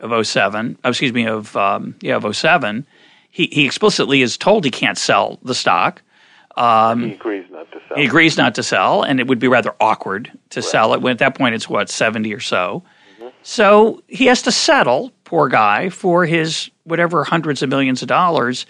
[0.02, 2.86] of 07, oh, excuse me, of um, yeah, of 07,
[3.30, 6.02] he, he explicitly is told he can't sell the stock.
[6.58, 7.98] Um, he agrees not to sell.
[7.98, 10.70] He agrees not to sell, and it would be rather awkward to right.
[10.70, 11.02] sell it.
[11.02, 12.84] When at that point, it's what seventy or so.
[13.44, 18.66] So he has to settle, poor guy, for his whatever hundreds of millions of dollars.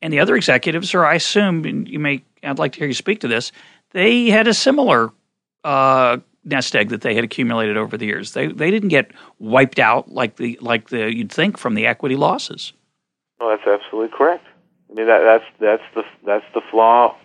[0.00, 2.94] And the other executives, or I assume, and you may, I'd like to hear you
[2.94, 3.52] speak to this.
[3.92, 5.10] They had a similar
[5.64, 8.32] uh, nest egg that they had accumulated over the years.
[8.32, 12.16] They they didn't get wiped out like the like the you'd think from the equity
[12.16, 12.72] losses.
[13.40, 14.46] Well, that's absolutely correct.
[14.90, 17.16] I mean that that's that's the that's the flaw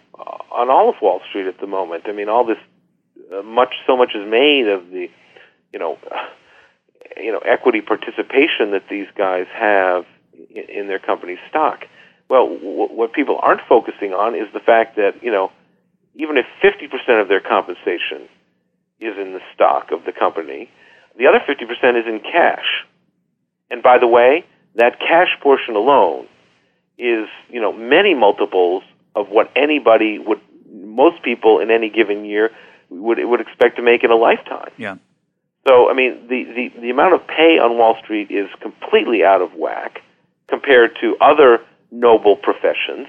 [0.51, 2.03] on all of Wall Street at the moment.
[2.07, 2.57] I mean, all this
[3.31, 5.09] uh, much so much is made of the
[5.71, 5.97] you know
[7.17, 10.05] you know equity participation that these guys have
[10.49, 11.85] in, their company's stock.
[12.29, 15.51] Well, what people aren't focusing on is the fact that, you know,
[16.15, 18.27] even if 50% of their compensation
[18.99, 20.69] is in the stock of the company,
[21.17, 22.85] the other 50% is in cash.
[23.69, 24.45] And by the way,
[24.75, 26.27] that cash portion alone
[26.97, 28.83] is, you know, many multiples
[29.15, 30.39] of what anybody would,
[30.71, 32.51] most people in any given year
[32.89, 34.71] would would expect to make in a lifetime.
[34.77, 34.97] Yeah.
[35.67, 39.41] So, I mean, the, the, the amount of pay on Wall Street is completely out
[39.41, 40.01] of whack
[40.49, 41.59] compared to other
[41.91, 43.07] noble professions.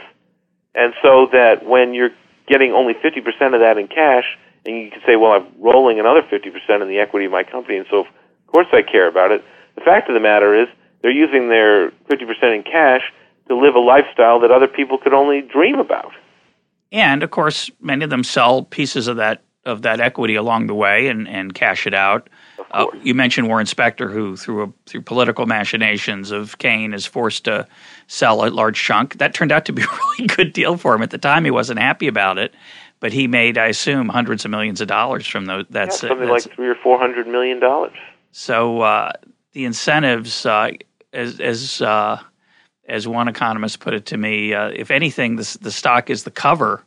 [0.75, 2.11] And so that when you're
[2.47, 4.25] getting only 50% of that in cash,
[4.67, 7.77] and you can say, well, I'm rolling another 50% in the equity of my company,
[7.77, 8.07] and so of
[8.47, 9.45] course I care about it.
[9.75, 10.69] The fact of the matter is,
[11.03, 13.03] they're using their 50% in cash
[13.49, 16.13] to live a lifestyle that other people could only dream about.
[16.93, 20.75] And of course, many of them sell pieces of that of that equity along the
[20.75, 22.29] way and, and cash it out.
[22.75, 27.45] Uh, you mentioned Warren Spector, who through a, through political machinations of Cayne is forced
[27.45, 27.69] to
[28.09, 29.19] sell a large chunk.
[29.19, 31.03] That turned out to be a really good deal for him.
[31.03, 32.53] At the time, he wasn't happy about it,
[32.99, 35.67] but he made, I assume, hundreds of millions of dollars from those.
[35.71, 37.93] That's yeah, something that's, like three or four hundred million dollars.
[38.33, 39.13] So uh,
[39.53, 40.73] the incentives, uh,
[41.13, 42.21] as as uh,
[42.89, 46.33] as one economist put it to me, uh, if anything, the, the stock is the
[46.33, 46.85] cover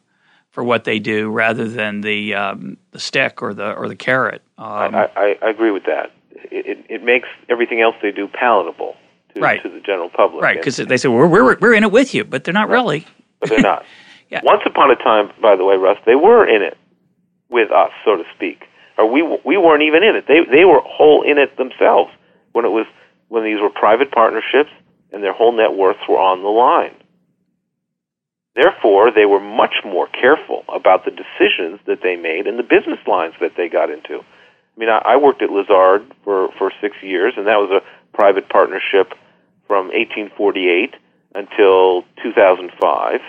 [0.57, 4.41] for what they do rather than the um, the stick or the or the carrot.
[4.57, 6.11] Um, I, I, I, agree with that.
[6.31, 8.95] It, it, it, makes everything else they do palatable
[9.35, 9.61] to, right.
[9.61, 10.41] to the general public.
[10.41, 12.69] Right, because they say well, we're, we're we're in it with you, but they're not
[12.69, 12.73] right.
[12.73, 13.05] really.
[13.39, 13.85] But they're not.
[14.31, 14.41] yeah.
[14.43, 16.75] Once upon a time, by the way, Russ, they were in it
[17.49, 18.63] with us, so to speak,
[18.97, 20.25] or we we weren't even in it.
[20.27, 22.09] They they were whole in it themselves
[22.53, 22.87] when it was
[23.27, 24.71] when these were private partnerships
[25.11, 26.95] and their whole net worths were on the line.
[28.57, 32.97] Therefore, they were much more careful about the decisions that they made and the business
[33.05, 34.17] lines that they got into.
[34.17, 38.17] I mean, I, I worked at Lazard for, for six years, and that was a
[38.17, 39.13] private partnership
[39.67, 40.95] from 1848
[41.35, 43.21] until 2005.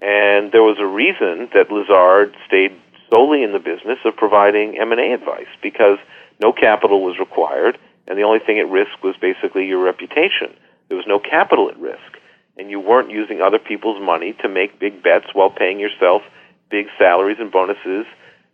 [0.00, 2.74] And there was a reason that Lazard stayed
[3.14, 5.98] solely in the business of providing M&A advice because
[6.42, 7.78] no capital was required,
[8.08, 10.52] and the only thing at risk was basically your reputation.
[10.88, 12.17] There was no capital at risk
[12.58, 16.22] and you weren't using other people's money to make big bets while paying yourself
[16.70, 18.06] big salaries and bonuses,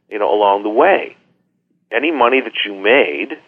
[0.08, 1.16] you know, along the way.
[1.90, 3.38] Any money that you made,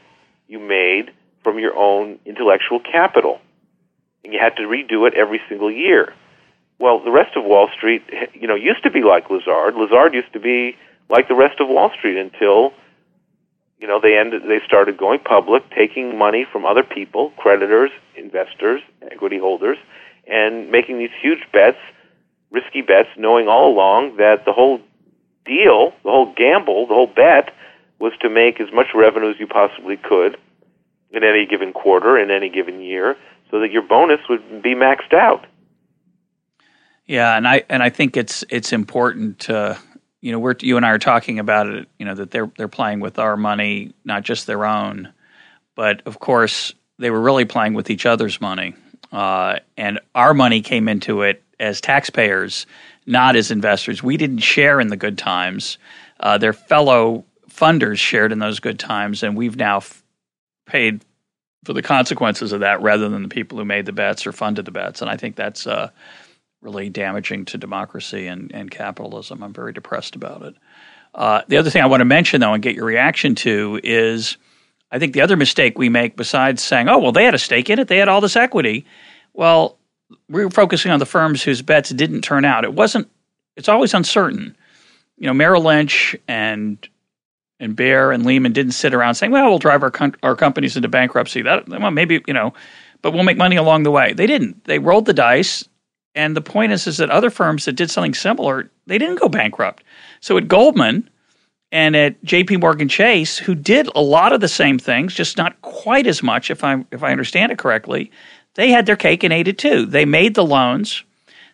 [0.48, 1.12] you made
[1.44, 3.40] from your own intellectual capital.
[4.24, 6.14] And you had to redo it every single year.
[6.78, 8.02] Well, the rest of Wall Street,
[8.34, 9.74] you know, used to be like Lazard.
[9.74, 10.76] Lazard used to be
[11.08, 12.72] like the rest of Wall Street until
[13.78, 18.80] you know they ended they started going public taking money from other people creditors investors
[19.10, 19.76] equity holders
[20.26, 21.78] and making these huge bets,
[22.50, 24.80] risky bets, knowing all along that the whole
[25.44, 27.52] deal, the whole gamble, the whole bet
[27.98, 30.36] was to make as much revenue as you possibly could
[31.10, 33.16] in any given quarter, in any given year,
[33.50, 35.46] so that your bonus would be maxed out.
[37.06, 39.78] Yeah, and I and I think it's it's important to
[40.20, 41.88] you know we're you and I are talking about it.
[41.98, 45.12] You know that they're they're playing with our money, not just their own,
[45.76, 48.74] but of course they were really playing with each other's money,
[49.12, 52.66] uh, and our money came into it as taxpayers,
[53.06, 54.02] not as investors.
[54.02, 55.78] We didn't share in the good times.
[56.20, 60.02] Uh, their fellow funders shared in those good times, and we've now f-
[60.66, 61.04] paid
[61.64, 64.64] for the consequences of that rather than the people who made the bets or funded
[64.64, 65.00] the bets.
[65.00, 65.90] And I think that's uh,
[66.62, 69.42] really damaging to democracy and, and capitalism.
[69.42, 70.54] I'm very depressed about it.
[71.14, 74.36] Uh, the other thing I want to mention, though, and get your reaction to is
[74.90, 77.70] I think the other mistake we make, besides saying, oh, well, they had a stake
[77.70, 78.86] in it, they had all this equity.
[79.34, 79.78] Well,
[80.28, 82.64] we were focusing on the firms whose bets didn't turn out.
[82.64, 83.10] It wasn't,
[83.56, 84.56] it's always uncertain.
[85.16, 86.86] You know, Merrill Lynch and
[87.58, 90.88] and Bear and Lehman didn't sit around saying, "Well, we'll drive our our companies into
[90.88, 92.52] bankruptcy." That well, maybe you know,
[93.02, 94.12] but we'll make money along the way.
[94.12, 94.64] They didn't.
[94.64, 95.66] They rolled the dice,
[96.14, 99.28] and the point is, is that other firms that did something similar, they didn't go
[99.28, 99.84] bankrupt.
[100.20, 101.08] So at Goldman
[101.76, 102.56] and at J.P.
[102.56, 106.50] Morgan Chase, who did a lot of the same things, just not quite as much,
[106.50, 108.10] if I if I understand it correctly,
[108.54, 109.84] they had their cake and ate it too.
[109.84, 111.04] They made the loans.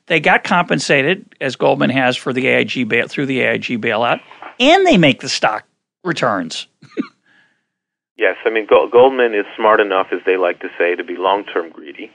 [0.07, 4.21] They got compensated, as Goldman has for the AIG bail, through the AIG bailout,
[4.61, 5.65] and they make the stock
[6.05, 6.69] returns.
[8.17, 11.71] yes, I mean Goldman is smart enough, as they like to say, to be long-term
[11.71, 12.13] greedy.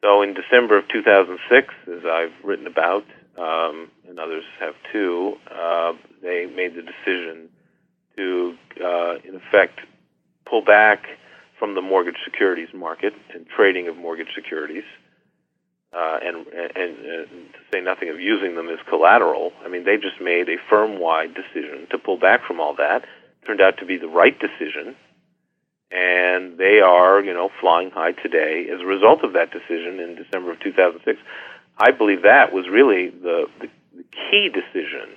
[0.00, 3.04] So in December of 2006, as I've written about,
[3.38, 5.92] um, and others have too, uh,
[6.22, 7.48] they made the decision
[8.16, 9.80] to, uh, in effect,
[10.48, 11.06] pull back
[11.58, 14.84] from the mortgage securities market and trading of mortgage securities
[15.92, 19.52] uh, and, and, and to say nothing of using them as collateral.
[19.64, 23.04] I mean, they just made a firm-wide decision to pull back from all that.
[23.46, 24.96] Turned out to be the right decision,
[25.92, 30.16] and they are, you know, flying high today as a result of that decision in
[30.16, 31.20] December of 2006.
[31.78, 35.16] I believe that was really the, the, the key decision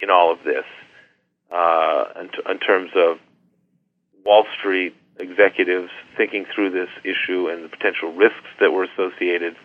[0.00, 0.64] in all of this,
[1.52, 3.18] uh, in, t- in terms of
[4.24, 9.56] Wall Street executives thinking through this issue and the potential risks that were associated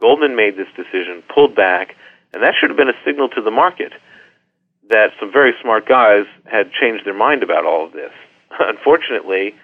[0.00, 1.96] Goldman made this decision, pulled back,
[2.32, 3.92] and that should have been a signal to the market
[4.90, 8.12] that some very smart guys had changed their mind about all of this.
[8.60, 9.54] Unfortunately,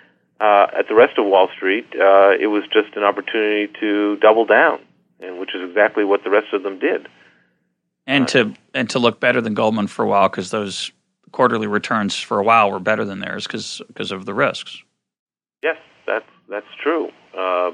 [0.41, 4.47] uh, at the rest of Wall Street, uh, it was just an opportunity to double
[4.47, 4.81] down,
[5.21, 7.07] and which is exactly what the rest of them did.
[8.07, 10.91] And to and to look better than Goldman for a while because those
[11.33, 14.83] quarterly returns for a while were better than theirs because because of the risks.
[15.63, 15.77] Yes,
[16.07, 17.11] that's that's true.
[17.37, 17.71] Uh,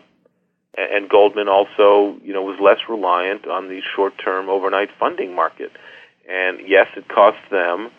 [0.77, 5.73] and Goldman also, you know, was less reliant on the short-term overnight funding market.
[6.29, 7.91] And yes, it cost them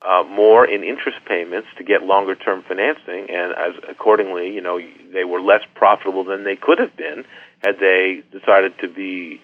[0.00, 4.80] uh, more in interest payments to get longer-term financing, and as accordingly, you know,
[5.12, 7.24] they were less profitable than they could have been
[7.58, 9.42] had they decided to be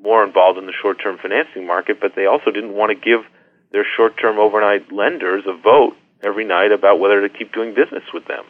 [0.00, 2.00] more involved in the short-term financing market.
[2.00, 3.24] But they also didn't want to give
[3.72, 8.26] their short-term overnight lenders a vote every night about whether to keep doing business with
[8.26, 8.44] them.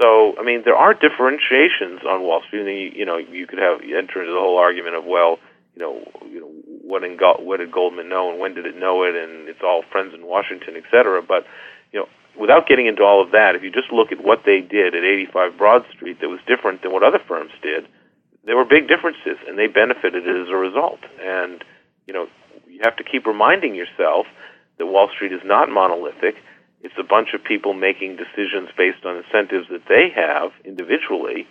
[0.00, 2.66] So, I mean, there are differentiations on Wall Street.
[2.66, 5.38] And you know, you could have you enter into the whole argument of, well,
[5.74, 6.50] you know, you know,
[6.82, 9.82] what in what did Goldman know, and when did it know it, and it's all
[9.92, 11.22] friends in Washington, et cetera.
[11.22, 11.46] But
[11.92, 14.60] you know, without getting into all of that, if you just look at what they
[14.60, 17.86] did at 85 Broad Street, that was different than what other firms did.
[18.44, 21.00] There were big differences, and they benefited as a result.
[21.20, 21.64] And
[22.06, 22.28] you know,
[22.66, 24.26] you have to keep reminding yourself
[24.78, 26.36] that Wall Street is not monolithic
[26.82, 31.46] it's a bunch of people making decisions based on incentives that they have individually,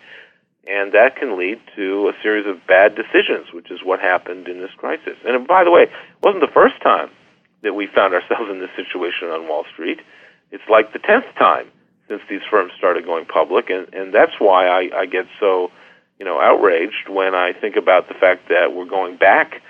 [0.67, 4.59] and that can lead to a series of bad decisions, which is what happened in
[4.59, 5.17] this crisis.
[5.25, 5.91] And by the way, it
[6.23, 7.09] wasn't the first time
[7.61, 9.99] that we found ourselves in this situation on Wall Street.
[10.51, 11.67] It's like the tenth time
[12.07, 15.69] since these firms started going public, and, and that's why I, I get so,
[16.19, 19.61] you know, outraged when I think about the fact that we're going back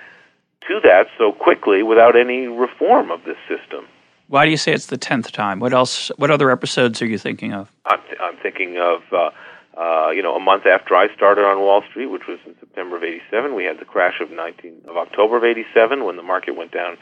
[0.68, 3.86] to that so quickly without any reform of this system.
[4.28, 5.58] Why do you say it's the tenth time?
[5.58, 6.10] What else?
[6.16, 7.70] What other episodes are you thinking of?
[7.86, 9.30] I'm, th- I'm thinking of uh,
[9.76, 12.96] uh, you know a month after I started on Wall Street, which was in September
[12.96, 13.54] of '87.
[13.56, 16.96] We had the crash of 19 of October of '87 when the market went down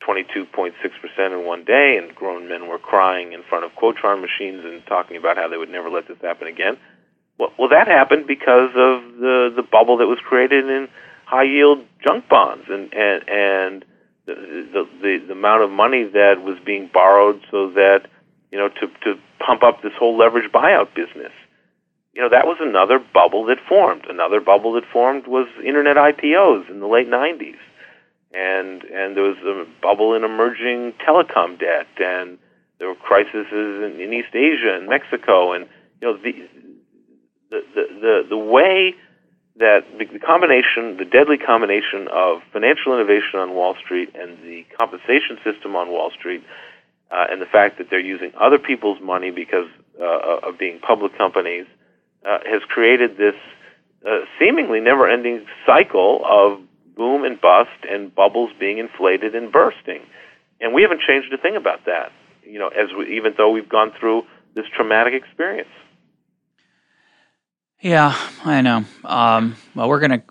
[0.00, 4.64] 22.6 percent in one day, and grown men were crying in front of Quotron machines
[4.64, 6.76] and talking about how they would never let this happen again.
[7.58, 10.88] Well, that happened because of the the bubble that was created in
[11.26, 13.84] high yield junk bonds and and and
[14.26, 14.34] the,
[15.00, 18.06] the the amount of money that was being borrowed so that
[18.50, 21.32] you know to to pump up this whole leverage buyout business.
[22.12, 24.04] You know that was another bubble that formed.
[24.08, 27.56] Another bubble that formed was internet IPOs in the late '90s,
[28.32, 32.38] and and there was a bubble in emerging telecom debt, and
[32.78, 35.66] there were crises in, in East Asia and Mexico, and
[36.00, 36.32] you know the
[37.74, 38.94] the, the, the, way
[39.56, 45.38] that the, combination, the deadly combination of financial innovation on Wall Street and the compensation
[45.44, 46.42] system on Wall Street,
[47.10, 49.66] uh, and the fact that they're using other people's money because
[50.00, 51.66] uh, of being public companies,
[52.24, 53.34] uh, has created this
[54.08, 56.60] uh, seemingly never-ending cycle of
[56.96, 60.00] boom and bust and bubbles being inflated and bursting.
[60.60, 62.12] And we haven't changed a thing about that.
[62.44, 64.24] You know, as we, even though we've gone through
[64.54, 65.70] this traumatic experience.
[67.82, 68.84] Yeah, I know.
[69.04, 70.22] Um, well, we're gonna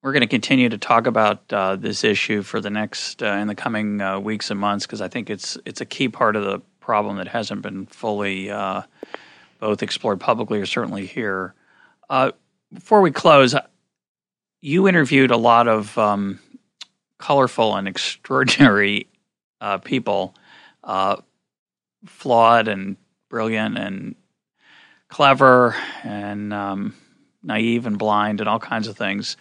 [0.00, 3.56] we're gonna continue to talk about uh, this issue for the next uh, in the
[3.56, 6.60] coming uh, weeks and months because I think it's it's a key part of the
[6.78, 8.82] problem that hasn't been fully uh,
[9.58, 11.52] both explored publicly or certainly here.
[12.08, 12.30] Uh,
[12.72, 13.56] before we close,
[14.60, 16.38] you interviewed a lot of um,
[17.18, 19.08] colorful and extraordinary
[19.60, 20.32] uh, people,
[22.06, 22.96] flawed and
[23.28, 24.14] brilliant and
[25.08, 26.94] clever and um,
[27.42, 29.36] naive and blind and all kinds of things.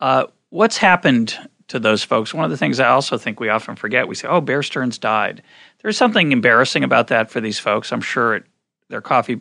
[0.00, 1.36] Uh, what's happened
[1.68, 2.32] to those folks?
[2.32, 4.98] One of the things I also think we often forget, we say, "Oh, Bear Stearns
[4.98, 5.42] died."
[5.82, 7.92] There's something embarrassing about that for these folks.
[7.92, 8.44] I'm sure it,
[8.88, 9.40] their coffee,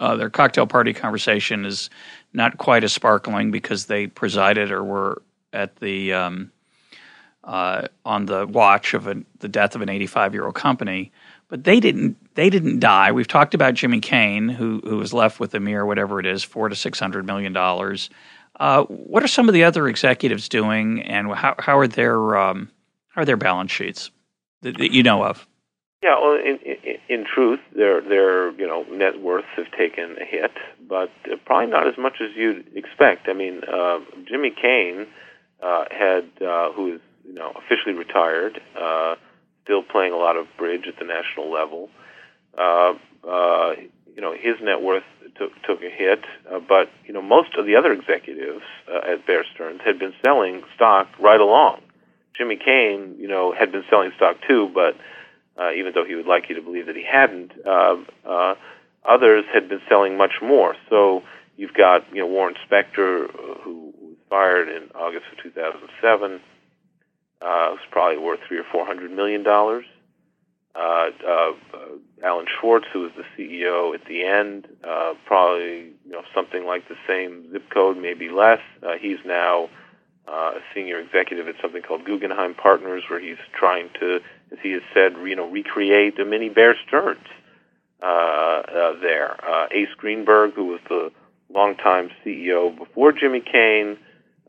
[0.00, 1.90] uh, their cocktail party conversation is
[2.32, 6.50] not quite as sparkling because they presided or were at the um,
[7.44, 11.12] uh, on the watch of a, the death of an 85 year old company
[11.48, 13.12] but they didn't they didn't die.
[13.12, 16.42] We've talked about Jimmy Cayne, who who was left with a mere whatever it is,
[16.42, 18.10] four to six hundred million dollars.
[18.60, 22.70] Uh, what are some of the other executives doing, and how how are their um,
[23.08, 24.10] how are their balance sheets
[24.62, 25.46] that, that you know of?
[26.02, 30.24] Yeah, well, in, in, in truth, their their you know net worths have taken a
[30.24, 30.52] hit,
[30.86, 31.10] but
[31.46, 33.28] probably not as much as you'd expect.
[33.28, 35.06] I mean, uh, Jimmy Cayne
[35.62, 39.16] uh, had, uh, who is you know officially retired, uh,
[39.64, 41.88] still playing a lot of bridge at the national level.
[42.56, 42.94] Uh,
[43.28, 43.74] uh,
[44.14, 45.02] you know, his net worth
[45.36, 46.20] took took a hit,
[46.52, 50.12] uh, but you know, most of the other executives uh, at Bear Stearns had been
[50.24, 51.80] selling stock right along.
[52.36, 54.96] Jimmy Cayne, you know, had been selling stock too, but
[55.58, 58.54] uh, even though he would like you to believe that he hadn't, uh, uh,
[59.04, 60.76] others had been selling much more.
[60.90, 61.22] So
[61.56, 63.30] you've got you know Warren Spector,
[63.62, 66.40] who was fired in August of 2007
[67.44, 69.84] uh, was probably worth three or four hundred million dollars.
[70.74, 71.52] Uh, uh,
[72.24, 76.88] Alan Schwartz, who was the CEO at the end, uh, probably you know something like
[76.88, 78.60] the same zip code, maybe less.
[78.82, 79.68] Uh, he's now
[80.26, 84.20] uh, a senior executive at something called Guggenheim Partners, where he's trying to,
[84.50, 87.26] as he has said, you know, recreate a mini Bear Stearns
[88.02, 89.36] uh, uh, there.
[89.46, 91.12] Uh, Ace Greenberg, who was the
[91.52, 93.98] longtime CEO before Jimmy Cayne,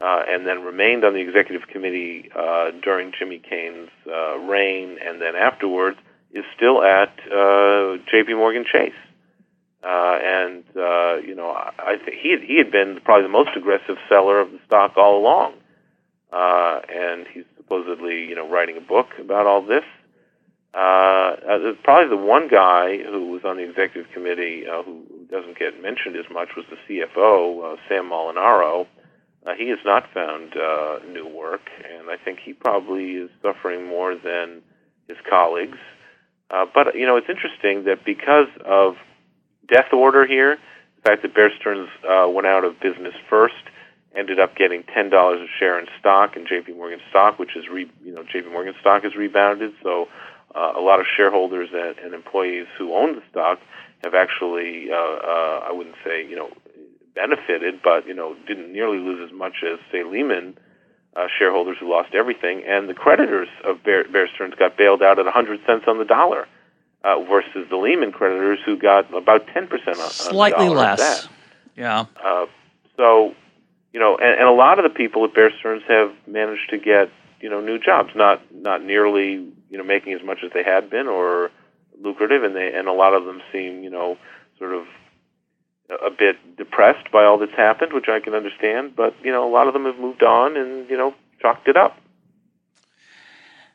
[0.02, 5.22] uh, and then remained on the executive committee uh, during Jimmy Cayne's uh, reign, and
[5.22, 5.98] then afterwards
[6.34, 8.34] is still at uh, J.P.
[8.34, 8.94] Morgan Chase.
[9.84, 13.52] Uh, and uh, you know, I, I he had, he had been probably the most
[13.56, 15.54] aggressive seller of the stock all along,
[16.34, 19.84] uh, and he's supposedly you know writing a book about all this.
[20.74, 25.58] Uh, uh, probably the one guy who was on the executive committee uh, who doesn't
[25.58, 28.86] get mentioned as much was the CFO, uh, Sam Molinaro,
[29.46, 33.86] uh, he has not found uh, new work, and I think he probably is suffering
[33.86, 34.62] more than
[35.08, 35.78] his colleagues.
[36.50, 38.96] Uh, but you know, it's interesting that because of
[39.68, 40.58] death order here,
[40.96, 43.56] the fact that Bear Stearns uh, went out of business first,
[44.16, 46.74] ended up getting ten dollars a share in stock in J.P.
[46.74, 48.50] Morgan stock, which is re, you know J.P.
[48.50, 49.74] Morgan stock has rebounded.
[49.84, 50.08] So
[50.56, 53.60] uh, a lot of shareholders and, and employees who own the stock
[54.04, 56.50] have actually, uh, I wouldn't say you know
[57.16, 60.58] benefited, but you know didn't nearly lose as much as say Lehman
[61.16, 65.18] uh, shareholders who lost everything, and the creditors of Bear, Bear Stearns got bailed out
[65.18, 66.48] at 100 cents on the dollar,
[67.04, 71.28] uh, versus the Lehman creditors who got about 10 percent on slightly on less.
[71.76, 72.06] Yeah.
[72.24, 72.46] Uh,
[72.98, 73.34] so,
[73.94, 76.78] you know, and, and a lot of the people at Bear Stearns have managed to
[76.78, 77.10] get
[77.42, 79.34] you know new jobs, not not nearly
[79.70, 81.52] you know making as much as they had been or
[82.02, 84.18] lucrative, and they and a lot of them seem you know
[84.58, 84.86] sort of
[85.90, 88.96] a bit depressed by all that's happened, which I can understand.
[88.96, 91.78] But you know, a lot of them have moved on and you know chalked it
[91.78, 91.98] up.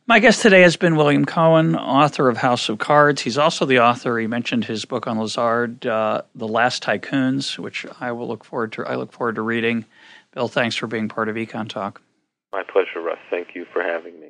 [0.06, 3.22] My guest today has been William Cohan, author of House of Cards.
[3.22, 4.18] He's also the author.
[4.18, 8.72] He mentioned his book on Lazard, uh, "The Last Tycoons," which I will look forward
[8.72, 8.84] to.
[8.84, 9.84] I look forward to reading.
[10.32, 12.02] Bill, thanks for being part of Econ Talk.
[12.52, 13.18] My pleasure, Russ.
[13.30, 14.29] Thank you for having me.